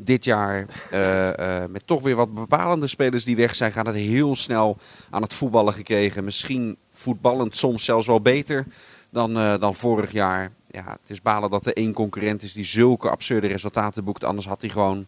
Dit 0.00 0.24
jaar 0.24 0.66
eh, 0.90 1.62
eh, 1.62 1.70
met 1.70 1.86
toch 1.86 2.02
weer 2.02 2.16
wat 2.16 2.34
bepalende 2.34 2.86
spelers 2.86 3.24
die 3.24 3.36
weg 3.36 3.54
zijn. 3.54 3.72
Gaat 3.72 3.86
het 3.86 3.94
heel 3.94 4.36
snel 4.36 4.76
aan 5.10 5.22
het 5.22 5.34
voetballen 5.34 5.72
gekregen. 5.72 6.24
Misschien 6.24 6.76
voetballend 6.92 7.56
soms 7.56 7.84
zelfs 7.84 8.06
wel 8.06 8.20
beter 8.20 8.66
dan, 9.10 9.38
eh, 9.38 9.58
dan 9.58 9.74
vorig 9.74 10.12
jaar. 10.12 10.50
Ja, 10.70 10.96
het 11.00 11.10
is 11.10 11.22
balen 11.22 11.50
dat 11.50 11.66
er 11.66 11.72
één 11.72 11.92
concurrent 11.92 12.42
is 12.42 12.52
die 12.52 12.64
zulke 12.64 13.10
absurde 13.10 13.46
resultaten 13.46 14.04
boekt. 14.04 14.24
Anders 14.24 14.46
had 14.46 14.60
hij 14.60 14.70
gewoon 14.70 15.06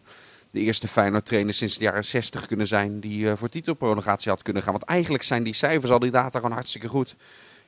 de 0.49 0.59
eerste 0.59 0.87
Feyenoord 0.87 1.25
trainer 1.25 1.53
sinds 1.53 1.77
de 1.77 1.83
jaren 1.83 2.05
60 2.05 2.45
kunnen 2.45 2.67
zijn 2.67 2.99
die 2.99 3.35
voor 3.35 3.49
titelprolongatie 3.49 4.31
had 4.31 4.41
kunnen 4.41 4.63
gaan. 4.63 4.71
Want 4.71 4.85
eigenlijk 4.85 5.23
zijn 5.23 5.43
die 5.43 5.53
cijfers, 5.53 5.91
al 5.91 5.99
die 5.99 6.11
data 6.11 6.39
gewoon 6.39 6.55
hartstikke 6.55 6.87
goed. 6.87 7.15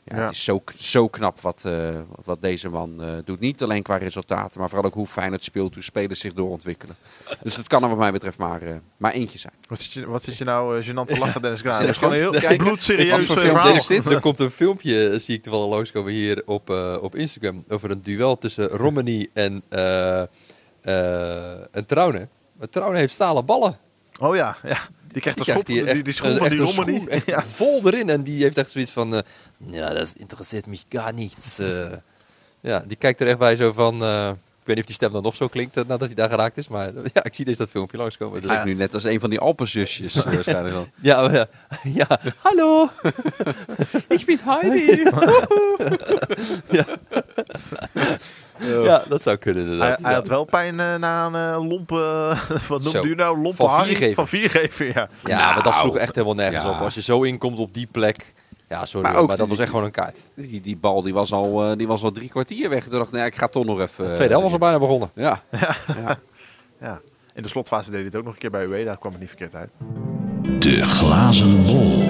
Ja, 0.05 0.17
Ja. 0.17 0.21
Het 0.21 0.31
is 0.31 0.43
zo, 0.43 0.63
zo 0.77 1.07
knap 1.07 1.41
wat, 1.41 1.63
eh, 1.65 1.89
wat 2.23 2.41
deze 2.41 2.69
man 2.69 3.03
eh, 3.03 3.11
doet. 3.25 3.39
Niet 3.39 3.63
alleen 3.63 3.81
qua 3.81 3.95
resultaten, 3.95 4.59
maar 4.59 4.69
vooral 4.69 4.87
ook 4.87 4.93
hoe 4.93 5.07
Feyenoord 5.07 5.43
speelt, 5.43 5.73
hoe 5.73 5.83
spelers 5.83 6.19
zich 6.19 6.33
doorontwikkelen. 6.33 6.95
Dus 7.43 7.55
dat 7.55 7.67
kan 7.67 7.83
er 7.83 7.89
wat 7.89 7.97
mij 7.97 8.11
betreft 8.11 8.37
maar, 8.37 8.61
eh, 8.61 8.75
maar 8.97 9.11
eentje 9.11 9.39
zijn. 9.39 9.53
Wat 9.67 9.81
zit 9.81 9.91
je, 9.91 10.07
wat 10.07 10.23
zit 10.23 10.37
je 10.37 10.43
nou 10.43 10.77
uh, 10.77 10.85
gênant 10.85 11.07
te 11.07 11.17
lachen, 11.17 11.41
Dennis 11.41 11.61
Kraan? 11.61 11.79
Dat 11.81 11.89
is 11.89 11.97
gewoon 11.97 12.13
een 12.13 12.19
heel 12.19 12.57
bloedserieus 12.57 13.25
verhaal. 13.25 13.87
dit? 13.87 14.05
Er 14.05 14.19
komt 14.19 14.39
een 14.39 14.51
filmpje, 14.51 15.19
zie 15.19 15.35
ik 15.35 15.43
toevallig 15.43 15.69
langskomen 15.69 16.11
hier 16.11 16.41
op, 16.45 16.69
op 17.01 17.15
Instagram, 17.15 17.63
over 17.67 17.91
een 17.91 18.01
duel 18.01 18.37
tussen 18.37 18.67
Romani 18.67 19.29
en, 19.33 19.61
eh 19.69 20.21
eh 20.81 21.75
en 21.75 21.85
Trouwne. 21.85 22.27
Maar 22.53 22.69
Trouwne 22.69 22.97
heeft 22.97 23.13
stalen 23.13 23.45
ballen. 23.45 23.77
Oh 24.19 24.35
ja, 24.35 24.57
ja. 24.63 24.77
Die 25.13 25.21
krijgt 25.21 25.37
Die 25.43 25.51
schop, 25.53 25.65
die, 25.65 25.85
echt 25.85 26.05
die, 26.05 26.13
schoen 26.13 26.31
een- 26.31 26.37
van 26.37 26.49
die 26.49 26.59
een 26.59 26.65
Romani. 26.65 27.03
Ja. 27.25 27.43
vol 27.43 27.81
erin. 27.87 28.09
En 28.09 28.23
die 28.23 28.43
heeft 28.43 28.57
echt 28.57 28.71
zoiets 28.71 28.91
van, 28.91 29.15
eh, 29.15 29.21
ja, 29.71 29.89
dat 29.93 30.13
interesseert 30.17 30.65
me 30.65 30.77
gar 30.89 31.13
niets. 31.13 31.59
eh. 31.59 31.91
ja, 32.61 32.79
die 32.87 32.97
kijkt 32.97 33.21
er 33.21 33.27
echt 33.27 33.37
bij 33.37 33.55
zo 33.55 33.71
van, 33.71 34.03
eh, 34.03 34.31
weet 34.65 34.75
niet 34.75 34.79
of 34.79 34.85
die 34.85 34.95
stem 34.95 35.11
dan 35.11 35.23
nog 35.23 35.35
zo 35.35 35.47
klinkt 35.47 35.77
eh, 35.77 35.83
nadat 35.87 36.07
hij 36.07 36.15
daar 36.15 36.29
geraakt 36.29 36.57
is. 36.57 36.67
Maar 36.67 36.91
ja, 37.13 37.23
ik 37.23 37.33
zie 37.33 37.45
dus 37.45 37.57
dat 37.57 37.69
filmpje 37.69 37.97
langskomen. 37.97 38.39
Dus- 38.41 38.49
Lijkt 38.49 38.65
nu 38.65 38.73
net 38.73 38.93
als 38.93 39.03
een 39.03 39.19
van 39.19 39.29
die 39.29 39.39
Alpenzusjes 39.39 40.15
eh, 40.25 40.33
waarschijnlijk 40.33 40.75
wel. 40.75 40.87
ja, 41.01 41.25
oh 41.25 41.31
ja, 41.33 41.45
ja, 42.07 42.19
hallo. 42.37 42.89
ik 44.07 44.25
ben 44.25 44.39
Heidi. 44.43 45.03
ja. 46.69 46.85
ja, 48.83 49.03
dat 49.09 49.21
zou 49.21 49.37
kunnen 49.37 49.63
Hij, 49.63 49.73
inderdaad. 49.73 50.01
hij 50.01 50.11
Ja. 50.11 50.17
had 50.17 50.27
wel 50.27 50.43
pijn 50.43 50.79
eh, 50.79 50.95
na 50.95 51.25
een 51.25 51.67
lompe, 51.67 52.35
wat 52.67 52.81
noemde 52.83 52.89
Zo. 52.89 53.03
u 53.05 53.15
nou? 53.15 53.37
Lompe 53.41 53.55
Van 53.67 53.85
viergever. 53.85 54.13
Van 54.15 54.27
viergever, 54.27 54.85
ja. 54.85 55.07
Ja, 55.23 55.45
maar 55.53 55.63
dat 55.63 55.73
Nou, 55.73 55.75
sloeg 55.85 55.97
echt 55.97 56.15
helemaal 56.15 56.35
nergens 56.35 56.63
ja. 56.63 56.69
op. 56.69 56.79
Als 56.79 56.93
je 56.93 57.01
zo 57.01 57.23
inkomt 57.23 57.59
op 57.59 57.73
die 57.73 57.87
plek. 57.91 58.33
Ja, 58.73 58.85
sorry, 58.85 59.01
Maar 59.01 59.11
maar, 59.13 59.21
ook 59.21 59.27
maar 59.27 59.37
dat 59.37 59.47
was 59.47 59.59
echt 59.59 59.69
gewoon 59.69 59.85
een 59.85 59.91
kaart. 59.91 60.19
Die, 60.33 60.61
die 60.61 60.77
bal 60.77 61.01
die 61.01 61.13
was, 61.13 61.33
al, 61.33 61.63
eh, 61.63 61.77
die 61.77 61.87
was 61.87 62.03
al 62.03 62.11
drie 62.11 62.29
kwartier 62.29 62.69
weg. 62.69 62.83
Toen 62.83 62.91
dacht 62.91 63.07
ik, 63.07 63.13
nee, 63.13 63.25
ik 63.25 63.35
ga 63.35 63.47
toch 63.47 63.65
nog 63.65 63.79
even... 63.79 64.05
De 64.05 64.11
tweede 64.11 64.33
helft 64.33 64.43
was 64.43 64.53
al 64.53 64.57
bijna 64.59 64.79
begonnen. 64.79 65.11
Ja, 65.15 65.41
ja. 66.81 67.01
In 67.33 67.41
de 67.41 67.47
slotfase 67.47 67.89
deed 67.89 67.99
hij 67.99 68.05
het 68.05 68.15
ook 68.15 68.23
nog 68.23 68.33
een 68.33 68.39
keer 68.39 68.51
bij 68.51 68.65
UE, 68.65 68.85
daar 68.85 68.97
kwam 68.97 69.11
het 69.11 69.21
niet 69.21 69.29
verkeerd 69.29 69.55
uit. 69.55 69.71
De 70.59 70.85
glazen 70.85 71.65
bol. 71.65 72.01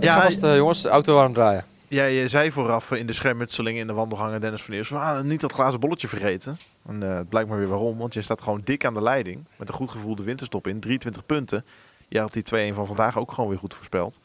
Ik 0.00 0.08
ga 0.10 0.22
vast, 0.22 0.42
eh, 0.42 0.56
jongens, 0.56 0.82
de 0.82 0.88
auto 0.88 1.18
aan 1.18 1.24
het 1.24 1.34
draaien. 1.34 1.64
Ja, 1.88 2.04
je 2.04 2.28
zei 2.28 2.52
vooraf 2.52 2.90
eh, 2.90 2.98
in 2.98 3.06
de 3.06 3.12
schermutseling 3.12 3.78
in 3.78 3.86
de 3.86 3.92
wandelgangen 3.92 4.40
Dennis 4.40 4.62
van 4.62 4.74
Eersel, 4.74 4.96
ah, 4.96 5.22
niet 5.22 5.40
dat 5.40 5.52
glazen 5.52 5.80
bolletje 5.80 6.08
vergeten. 6.08 6.56
En 6.86 7.02
eh, 7.02 7.16
het 7.16 7.28
blijkt 7.28 7.48
maar 7.48 7.58
weer 7.58 7.68
waarom, 7.68 7.98
want 7.98 8.14
je 8.14 8.22
staat 8.22 8.42
gewoon 8.42 8.60
dik 8.64 8.84
aan 8.84 8.94
de 8.94 9.02
leiding. 9.02 9.44
Met 9.56 9.68
een 9.68 9.74
goed 9.74 9.90
gevoelde 9.90 10.22
winterstop 10.22 10.66
in, 10.66 10.80
23 10.80 11.26
punten. 11.26 11.64
Je 12.08 12.18
had 12.20 12.32
die 12.32 12.72
2-1 12.72 12.74
van 12.74 12.86
vandaag 12.86 13.18
ook 13.18 13.32
gewoon 13.32 13.50
weer 13.50 13.58
goed 13.58 13.74
voorspeld. 13.74 14.18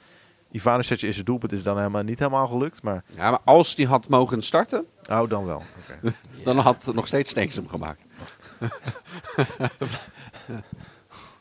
Ivanovic 0.52 1.02
is 1.02 1.18
het 1.18 1.26
doelpunt, 1.26 1.52
is 1.52 1.64
dan 1.64 1.78
helemaal 1.78 2.04
niet 2.04 2.20
helemaal 2.20 2.48
gelukt, 2.48 2.82
maar 2.82 3.04
ja, 3.16 3.30
maar 3.30 3.40
als 3.44 3.76
die 3.76 3.88
had 3.88 4.10
mogen 4.10 4.42
starten, 4.42 4.86
oh, 5.12 5.30
dan 5.30 5.46
wel. 5.46 5.62
Dan 6.44 6.58
had 6.58 6.92
nog 6.94 7.08
steeds 7.08 7.30
Stenks 7.32 7.56
hem 7.56 7.68
gemaakt. 7.68 8.02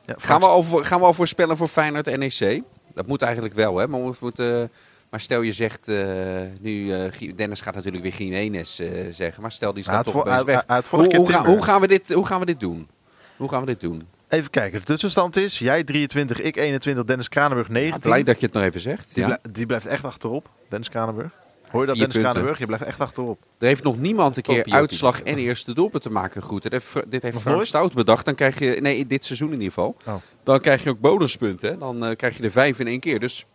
Ja, 0.03 0.15
Gaan 0.19 0.41
we, 0.41 0.47
al 0.47 0.63
voor, 0.63 0.85
gaan 0.85 1.01
we 1.01 1.07
al 1.07 1.13
voorspellen 1.13 1.57
voor 1.57 1.69
Feyenoord 1.69 2.17
NEC? 2.19 2.63
Dat 2.95 3.07
moet 3.07 3.23
eigenlijk 3.23 3.55
wel, 3.55 3.77
hè? 3.77 3.89
Maar, 3.89 4.05
we 4.05 4.15
moeten, 4.21 4.71
maar 5.11 5.21
stel 5.21 5.41
je 5.41 5.53
zegt, 5.53 5.89
eh, 5.89 6.41
nu, 6.61 6.93
eh, 6.93 7.37
Dennis 7.37 7.61
gaat 7.61 7.75
natuurlijk 7.75 8.03
weer 8.03 8.15
Jiménez 8.15 8.79
eh 8.81 9.07
zeggen, 9.13 9.43
maar 9.43 9.53
stel 9.53 9.75
die 9.75 9.85
Nou, 9.85 9.95
staat 9.97 10.15
het 10.15 10.15
toch 10.25 10.25
weg. 10.45 10.65
ga- 10.67 11.47
hoe, 11.47 11.63
gaan 11.63 11.81
we 11.81 11.87
dit, 11.87 12.13
hoe 12.13 12.27
gaan 12.27 12.41
we 12.41 12.47
dit 12.47 12.61
doen? 12.61 12.89
Hoe 13.37 13.49
gaan 13.49 13.61
we 13.61 13.67
dit 13.67 13.81
doen? 13.81 14.09
Even 14.29 14.51
kijken, 14.51 14.79
de 14.79 14.85
tussenstand 14.87 15.37
is, 15.37 15.59
jij 15.59 15.85
23, 15.85 16.41
ik 16.41 16.57
21, 16.57 17.05
Dennis 17.05 17.29
Kranenburg 17.29 17.69
19. 17.69 18.01
Blij 18.01 18.23
dat 18.23 18.41
je 18.41 18.47
het 18.47 18.55
nog 18.55 18.65
even 18.65 18.81
zegt. 18.81 19.15
Die, 19.15 19.19
Ja. 19.27 19.27
blij- 19.27 19.53
die 19.53 19.67
blijft 19.67 19.87
echt 19.87 20.05
achterop, 20.05 20.49
Dennis 20.69 20.89
Kranenburg. 20.89 21.31
Hoor 21.71 21.81
je 21.81 21.87
dat, 21.87 21.97
Dennis 21.97 22.15
punten. 22.15 22.31
Kranenburg? 22.31 22.59
Je 22.59 22.67
blijft 22.67 22.85
echt 22.85 23.01
achterop. 23.01 23.39
Er 23.59 23.67
heeft 23.67 23.83
nog 23.83 23.99
niemand 23.99 24.37
een 24.37 24.43
keer 24.43 24.67
uitslag 24.73 25.23
en 25.23 25.37
eerste 25.39 25.75
doelpunt 25.75 26.03
te 26.03 26.11
maken 26.11 26.43
goed. 26.43 26.63
Dit 26.63 26.73
heeft, 26.73 26.93
dit 26.95 27.23
heeft 27.23 27.33
Nog 27.35 27.43
Frank 27.43 27.57
nooit? 27.57 27.69
Stout 27.69 27.95
bedacht. 27.95 28.25
Dan 28.25 28.35
krijg 28.35 28.59
je, 28.59 28.77
nee, 28.81 29.07
dit 29.07 29.25
seizoen 29.25 29.49
in 29.49 29.61
ieder 29.61 29.69
geval. 29.69 29.97
Oh. 30.07 30.15
Dan 30.43 30.61
krijg 30.61 30.83
je 30.83 30.91
ook 30.91 31.01
bonuspunten. 31.01 31.69
Hè? 31.71 31.79
Dan 31.79 32.05
eh, 32.07 32.17
krijg 32.17 32.37
je 32.37 32.43
er 32.43 32.51
vijf 32.51 32.79
in 32.79 32.87
één 32.87 33.01
keer. 33.01 33.21
Dus 33.21 33.47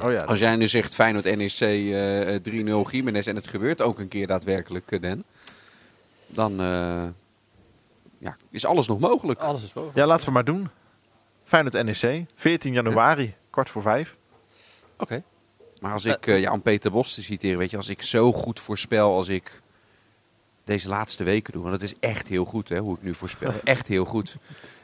Oh 0.00 0.10
ja, 0.12 0.18
als 0.18 0.38
jij 0.38 0.56
nu 0.56 0.68
zegt 0.68 0.94
Feyenoord 0.94 1.24
NEC 1.36 1.60
eh, 1.60 2.84
3-0 2.86 2.90
Jiménez 2.90 3.26
en 3.26 3.36
het 3.36 3.48
gebeurt 3.48 3.80
ook 3.82 3.98
een 3.98 4.08
keer 4.08 4.26
daadwerkelijk, 4.26 4.90
eh, 4.92 5.00
Den. 5.00 5.24
Dan 6.26 6.60
eh, 6.60 7.02
ja, 8.22 8.36
is 8.50 8.64
alles 8.66 8.86
nog 8.86 8.98
mogelijk. 8.98 9.40
Alles 9.40 9.62
is 9.62 9.72
boven. 9.72 9.92
ja, 9.94 10.06
laten 10.06 10.26
we 10.26 10.32
maar 10.32 10.44
doen. 10.44 10.68
Feyenoord 11.44 11.84
NEC, 11.84 12.24
14 12.34 12.72
januari, 12.72 13.34
kwart 13.50 13.70
voor 13.70 13.82
vijf. 13.82 14.16
Oké. 14.98 15.22
Maar 15.80 15.92
als 15.92 16.04
ik, 16.04 16.26
eh, 16.26 16.40
ja, 16.40 16.52
om 16.52 16.62
Peter 16.62 16.90
Bos 16.90 17.14
te 17.14 17.22
citeren, 17.22 17.58
weet 17.58 17.70
je, 17.70 17.76
als 17.76 17.88
ik 17.88 18.02
zo 18.02 18.32
goed 18.32 18.60
voorspel 18.60 19.14
als 19.16 19.28
ik 19.28 19.60
deze 20.64 20.88
laatste 20.88 21.24
weken 21.24 21.52
doe, 21.52 21.62
want 21.62 21.74
het 21.80 21.90
is 21.90 21.98
echt 22.00 22.28
heel 22.28 22.44
goed 22.44 22.68
hè, 22.68 22.78
hoe 22.78 22.96
ik 22.96 23.02
nu 23.02 23.14
voorspel. 23.14 23.52
echt 23.64 23.86
heel 23.86 24.04
goed. 24.04 24.36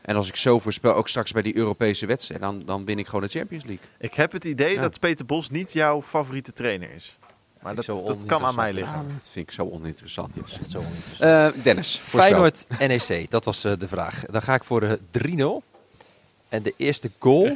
En 0.02 0.16
als 0.16 0.28
ik 0.28 0.36
zo 0.36 0.58
voorspel, 0.58 0.94
ook 0.94 1.08
straks 1.08 1.32
bij 1.32 1.42
die 1.42 1.56
Europese 1.56 2.06
wedstrijd, 2.06 2.40
dan, 2.40 2.62
dan 2.64 2.84
win 2.84 2.98
ik 2.98 3.06
gewoon 3.06 3.22
de 3.22 3.28
Champions 3.28 3.64
League. 3.64 3.84
Ik 3.98 4.14
heb 4.14 4.32
het 4.32 4.44
idee 4.44 4.74
Ja. 4.74 4.80
dat 4.80 5.00
Peter 5.00 5.26
Bos 5.26 5.50
niet 5.50 5.72
jouw 5.72 6.02
favoriete 6.02 6.52
trainer 6.52 6.90
is. 6.94 7.18
Maar 7.62 7.74
dat, 7.74 7.86
dat 7.86 8.24
kan 8.26 8.44
aan 8.44 8.54
mij 8.54 8.72
liggen. 8.72 9.06
dat 9.18 9.28
vind 9.30 9.46
ik 9.46 9.52
zo 9.54 9.68
oninteressant. 9.70 10.34
ja. 10.34 10.40
Echt 10.42 10.70
zo 10.70 10.78
oninteressant. 10.78 11.20
Eh, 11.56 11.62
Dennis, 11.62 11.98
voorspel. 11.98 12.20
Feyenoord 12.20 12.66
NEC, 13.08 13.30
dat 13.30 13.44
was 13.44 13.64
eh, 13.64 13.72
de 13.78 13.88
vraag. 13.88 14.24
Dan 14.30 14.42
ga 14.42 14.54
ik 14.54 14.64
voor 14.64 14.80
de 14.80 14.98
3-0. 15.62 15.66
En 16.48 16.62
de 16.62 16.74
eerste 16.76 17.10
goal, 17.18 17.44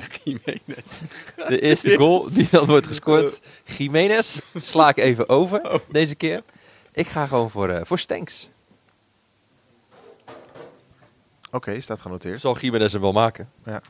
de 1.49 1.61
eerste 1.61 1.97
goal 1.99 2.29
die 2.33 2.49
dan 2.51 2.67
wordt 2.67 2.87
gescoord, 2.87 3.41
Jiménez, 3.65 4.41
sla 4.55 4.89
ik 4.89 4.97
even 4.97 5.29
over 5.29 5.81
deze 5.89 6.15
keer. 6.15 6.43
Ik 6.93 7.09
ga 7.09 7.27
gewoon 7.27 7.51
voor, 7.51 7.69
eh 7.69 7.85
voor 7.85 7.99
Stenks. 7.99 8.49
Oké, 11.51 11.81
staat 11.81 12.01
genoteerd. 12.01 12.41
Zal 12.41 12.59
Jiménez 12.59 12.93
hem 12.93 13.01
wel 13.01 13.13
maken. 13.13 13.51
Ja. 13.65 13.81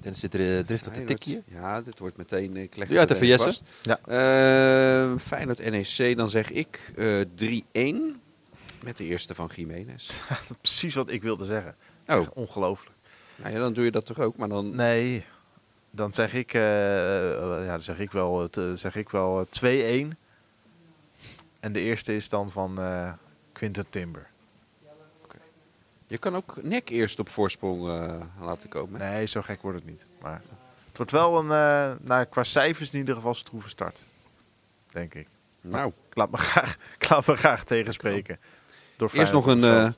Dennis 0.00 0.20
zit 0.20 0.34
er 0.34 0.58
eh, 0.58 0.64
driftig 0.64 0.92
te 0.92 1.04
tikken 1.04 1.30
hier. 1.30 1.42
Ja, 1.60 1.80
dit 1.82 1.98
wordt 1.98 2.16
meteen... 2.16 2.56
eh, 2.56 2.62
Ik 2.62 2.76
leg 2.76 2.88
Doe 2.88 2.98
uit 2.98 3.08
het 3.08 3.18
even, 3.22 3.32
even 3.34 3.44
Jesse. 3.44 3.60
vast. 3.82 4.00
Eh, 4.08 5.12
Feyenoord 5.26 5.70
NEC, 5.70 6.16
dan 6.16 6.28
zeg 6.28 6.50
ik 6.50 6.92
eh 6.96 7.20
3-1 7.34 8.20
met 8.84 8.96
de 8.96 9.04
eerste 9.04 9.34
van 9.34 9.50
Jiménez. 9.54 10.10
Precies 10.60 10.94
wat 10.94 11.10
ik 11.10 11.22
wilde 11.22 11.44
zeggen. 11.44 11.74
Oh. 12.06 12.26
Ongelooflijk. 12.34 12.96
Nou 13.36 13.52
ja, 13.54 13.58
dan 13.58 13.72
doe 13.72 13.84
je 13.84 13.90
dat 13.90 14.06
toch 14.06 14.18
ook, 14.18 14.36
maar 14.36 14.48
dan... 14.48 14.76
Nee, 14.76 15.24
dan 15.90 16.14
zeg 16.14 16.34
ik, 16.34 16.54
eh, 16.54 17.30
eh, 17.30 17.64
ja, 17.64 17.70
dan 17.72 17.82
zeg 17.82 17.98
ik 17.98 18.12
wel, 18.12 18.48
eh, 18.50 18.72
zeg 18.74 18.96
ik 18.96 19.08
wel 19.08 19.40
eh, 19.40 20.10
2-1. 20.12 20.16
En 21.60 21.72
de 21.72 21.80
eerste 21.80 22.16
is 22.16 22.28
dan 22.28 22.50
van 22.50 22.80
eh 22.80 23.12
Quinten 23.52 23.86
Timber. 23.90 24.26
Je 26.10 26.18
kan 26.18 26.36
ook 26.36 26.62
nek 26.62 26.88
eerst 26.88 27.18
op 27.18 27.28
voorsprong 27.28 27.88
eh, 27.88 28.14
laten 28.40 28.68
komen. 28.68 29.00
Nee, 29.00 29.26
zo 29.26 29.42
gek 29.42 29.62
wordt 29.62 29.78
het 29.78 29.86
niet. 29.86 30.02
Maar 30.22 30.42
het 30.88 30.96
wordt 30.96 31.12
wel 31.12 31.38
een, 31.38 31.50
eh, 31.50 32.06
nou, 32.06 32.24
qua 32.24 32.44
cijfers 32.44 32.90
in 32.92 32.98
ieder 32.98 33.14
geval 33.14 33.34
stroeve 33.34 33.68
start. 33.68 33.98
Denk 34.90 35.14
ik. 35.14 35.26
Nou, 35.60 35.92
Ik 36.08 36.16
laat 36.16 36.30
me 36.30 36.36
graag, 36.48 36.78
ik 36.98 37.08
laat 37.08 37.26
me 37.26 37.36
graag 37.36 37.64
tegenspreken. 37.64 38.38
Door 38.96 39.10
eerst 39.12 39.32
nog 39.32 39.46
een, 39.46 39.64
eh 39.64 39.88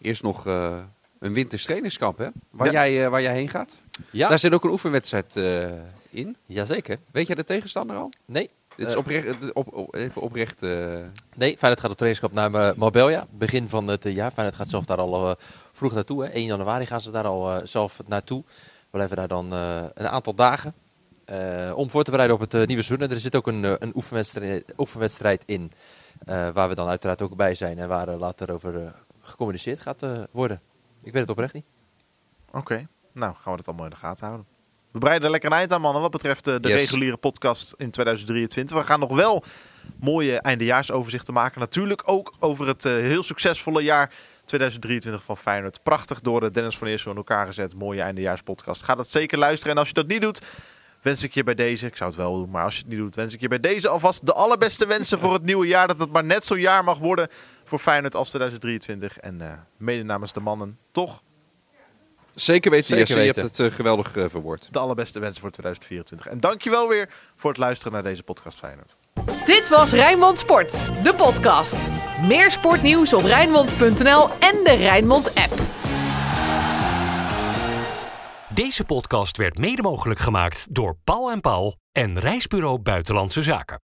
eerst 0.00 0.22
nog, 0.22 0.46
eh, 0.46 0.78
een 1.18 1.32
winterstrainingskamp, 1.32 2.18
hè? 2.18 2.28
Waar, 2.50 2.72
Ja. 2.72 2.88
jij, 2.88 3.10
waar 3.10 3.22
jij 3.22 3.32
heen 3.34 3.48
gaat. 3.48 3.76
Ja, 4.10 4.28
Daar 4.28 4.38
zit 4.38 4.52
ook 4.52 4.64
een 4.64 4.70
oefenwedstrijd 4.70 5.36
eh, 5.36 5.70
in. 6.10 6.36
jazeker. 6.46 6.98
Weet 7.10 7.26
jij 7.26 7.36
de 7.36 7.44
tegenstander 7.44 7.96
al? 7.96 8.10
Nee, 8.24 8.50
Dit 8.76 8.86
is 8.86 8.92
Eh. 8.92 8.98
oprecht, 8.98 9.26
eh, 9.26 9.48
op, 9.52 9.72
op- 9.74 9.94
even 9.94 10.22
oprecht. 10.22 10.62
eh, 10.62 10.70
Nee, 11.36 11.56
Feyenoord 11.58 11.80
gaat 11.80 11.90
op 11.90 11.96
trainingskamp 11.96 12.32
naar 12.32 12.74
Marbella. 12.78 13.26
Begin 13.30 13.68
van 13.68 13.86
het 13.88 14.04
jaar. 14.04 14.30
Feyenoord 14.30 14.56
gaat 14.56 14.68
zelf 14.68 14.84
daar 14.84 14.98
al 14.98 15.36
vroeg 15.72 15.92
naartoe. 15.92 16.24
Hè. 16.24 16.34
1 16.34 16.44
januari 16.44 16.86
gaan 16.86 17.00
ze 17.00 17.10
daar 17.10 17.24
al 17.26 17.60
zelf 17.66 18.00
naartoe. 18.06 18.42
We 18.44 18.96
blijven 18.96 19.16
daar 19.16 19.28
dan 19.28 19.52
eh, 19.52 19.82
een 19.94 20.08
aantal 20.08 20.34
dagen. 20.34 20.74
eh, 21.24 21.72
om 21.74 21.90
voor 21.90 22.02
te 22.04 22.10
bereiden 22.10 22.36
op 22.40 22.50
het 22.50 22.66
nieuwe 22.66 22.82
seizoen. 22.82 23.08
En 23.08 23.14
er 23.14 23.20
zit 23.20 23.36
ook 23.36 23.46
een, 23.46 23.82
een 23.82 23.92
oefenwedstrijd, 23.96 24.64
oefenwedstrijd 24.78 25.42
in 25.46 25.72
Eh, 26.24 26.48
waar 26.48 26.68
we 26.68 26.74
dan 26.74 26.88
uiteraard 26.88 27.22
ook 27.22 27.36
bij 27.36 27.54
zijn 27.54 27.78
en 27.78 27.88
waar 27.88 28.08
later 28.08 28.52
over 28.52 28.94
gecommuniceerd 29.22 29.80
gaat 29.80 30.02
worden. 30.30 30.60
Ik 31.02 31.12
weet 31.12 31.22
het 31.22 31.30
oprecht 31.30 31.54
niet. 31.54 31.64
Oké, 32.52 32.86
nou 33.12 33.34
gaan 33.34 33.50
we 33.52 33.56
dat 33.56 33.66
allemaal 33.68 33.84
in 33.84 33.90
de 33.90 33.96
gaten 33.96 34.24
houden. 34.26 34.46
We 34.92 34.98
breiden 34.98 35.24
er 35.24 35.30
lekker 35.30 35.50
een 35.50 35.56
eind 35.56 35.72
aan, 35.72 35.80
mannen, 35.80 36.02
wat 36.02 36.10
betreft 36.10 36.44
de, 36.44 36.60
de 36.60 36.68
Yes. 36.68 36.80
reguliere 36.80 37.16
podcast 37.16 37.74
in 37.76 37.90
2023. 37.90 38.76
We 38.76 38.84
gaan 38.84 39.00
nog 39.00 39.14
wel 39.14 39.44
mooie 40.00 40.40
eindejaarsoverzichten 40.40 41.34
maken. 41.34 41.60
Natuurlijk 41.60 42.02
ook 42.04 42.34
over 42.38 42.66
het 42.66 42.84
eh, 42.84 42.92
heel 42.92 43.22
succesvolle 43.22 43.82
jaar 43.82 44.12
2023 44.44 45.22
van 45.22 45.36
Feyenoord. 45.36 45.82
Prachtig 45.82 46.20
door 46.20 46.42
eh, 46.44 46.52
Dennis 46.52 46.78
van 46.78 46.86
Eersel 46.88 47.10
in 47.10 47.16
elkaar 47.16 47.46
gezet. 47.46 47.74
Mooie 47.74 48.02
eindejaarspodcast. 48.02 48.82
Ga 48.82 48.94
dat 48.94 49.08
zeker 49.08 49.38
luisteren. 49.38 49.72
En 49.72 49.78
als 49.78 49.88
je 49.88 49.94
dat 49.94 50.06
niet 50.06 50.20
doet, 50.20 50.40
wens 51.02 51.22
ik 51.22 51.34
je 51.34 51.44
bij 51.44 51.54
deze, 51.54 51.86
ik 51.86 51.96
zou 51.96 52.10
het 52.10 52.18
wel 52.18 52.34
doen, 52.36 52.50
maar 52.50 52.64
als 52.64 52.74
je 52.74 52.80
het 52.80 52.88
niet 52.90 52.98
doet, 52.98 53.14
wens 53.14 53.34
ik 53.34 53.40
je 53.40 53.48
bij 53.48 53.60
deze 53.60 53.88
alvast 53.88 54.26
de 54.26 54.32
allerbeste 54.32 54.86
wensen 54.86 55.18
voor 55.18 55.32
het 55.32 55.42
nieuwe 55.42 55.66
jaar. 55.66 55.86
Dat 55.86 55.98
het 56.00 56.12
maar 56.12 56.24
net 56.24 56.44
zo'n 56.44 56.60
jaar 56.60 56.84
mag 56.84 56.98
worden 56.98 57.28
voor 57.64 57.78
Feyenoord 57.78 58.14
als 58.14 58.28
2023. 58.28 59.18
En 59.18 59.40
eh, 59.40 59.52
mede 59.76 60.02
namens 60.02 60.32
de 60.32 60.40
mannen, 60.40 60.78
toch 60.92 61.22
Zeker 62.34 62.70
weten, 62.70 62.86
Zeker 62.86 63.06
Jesse. 63.06 63.20
Je 63.20 63.26
hebt 63.40 63.58
het 63.58 63.70
eh, 63.70 63.76
geweldig 63.76 64.16
eh, 64.16 64.24
verwoord. 64.28 64.68
de 64.70 64.78
allerbeste 64.78 65.18
wensen 65.18 65.40
voor 65.40 65.50
2024. 65.50 66.32
En 66.32 66.40
dankjewel 66.40 66.88
weer 66.88 67.08
voor 67.36 67.50
het 67.50 67.58
luisteren 67.58 67.92
naar 67.92 68.02
deze 68.02 68.22
podcast 68.22 68.58
Feyenoord. 68.58 68.96
Dit 69.44 69.68
was 69.68 69.92
Rijnmond 69.92 70.38
Sport, 70.38 70.90
de 71.02 71.14
podcast. 71.14 71.76
Meer 72.22 72.50
sportnieuws 72.50 73.12
op 73.12 73.22
Rijnmond.nl 73.22 74.28
en 74.38 74.64
de 74.64 74.74
Rijnmond 74.78 75.34
app. 75.34 75.54
Deze 78.54 78.84
podcast 78.84 79.36
werd 79.36 79.58
mede 79.58 79.82
mogelijk 79.82 80.20
gemaakt 80.20 80.66
door 80.70 80.96
Paul 81.04 81.30
en 81.30 81.40
Paul 81.40 81.76
en 81.92 82.18
Reisbureau 82.18 82.78
Buitenlandse 82.78 83.42
Zaken. 83.42 83.78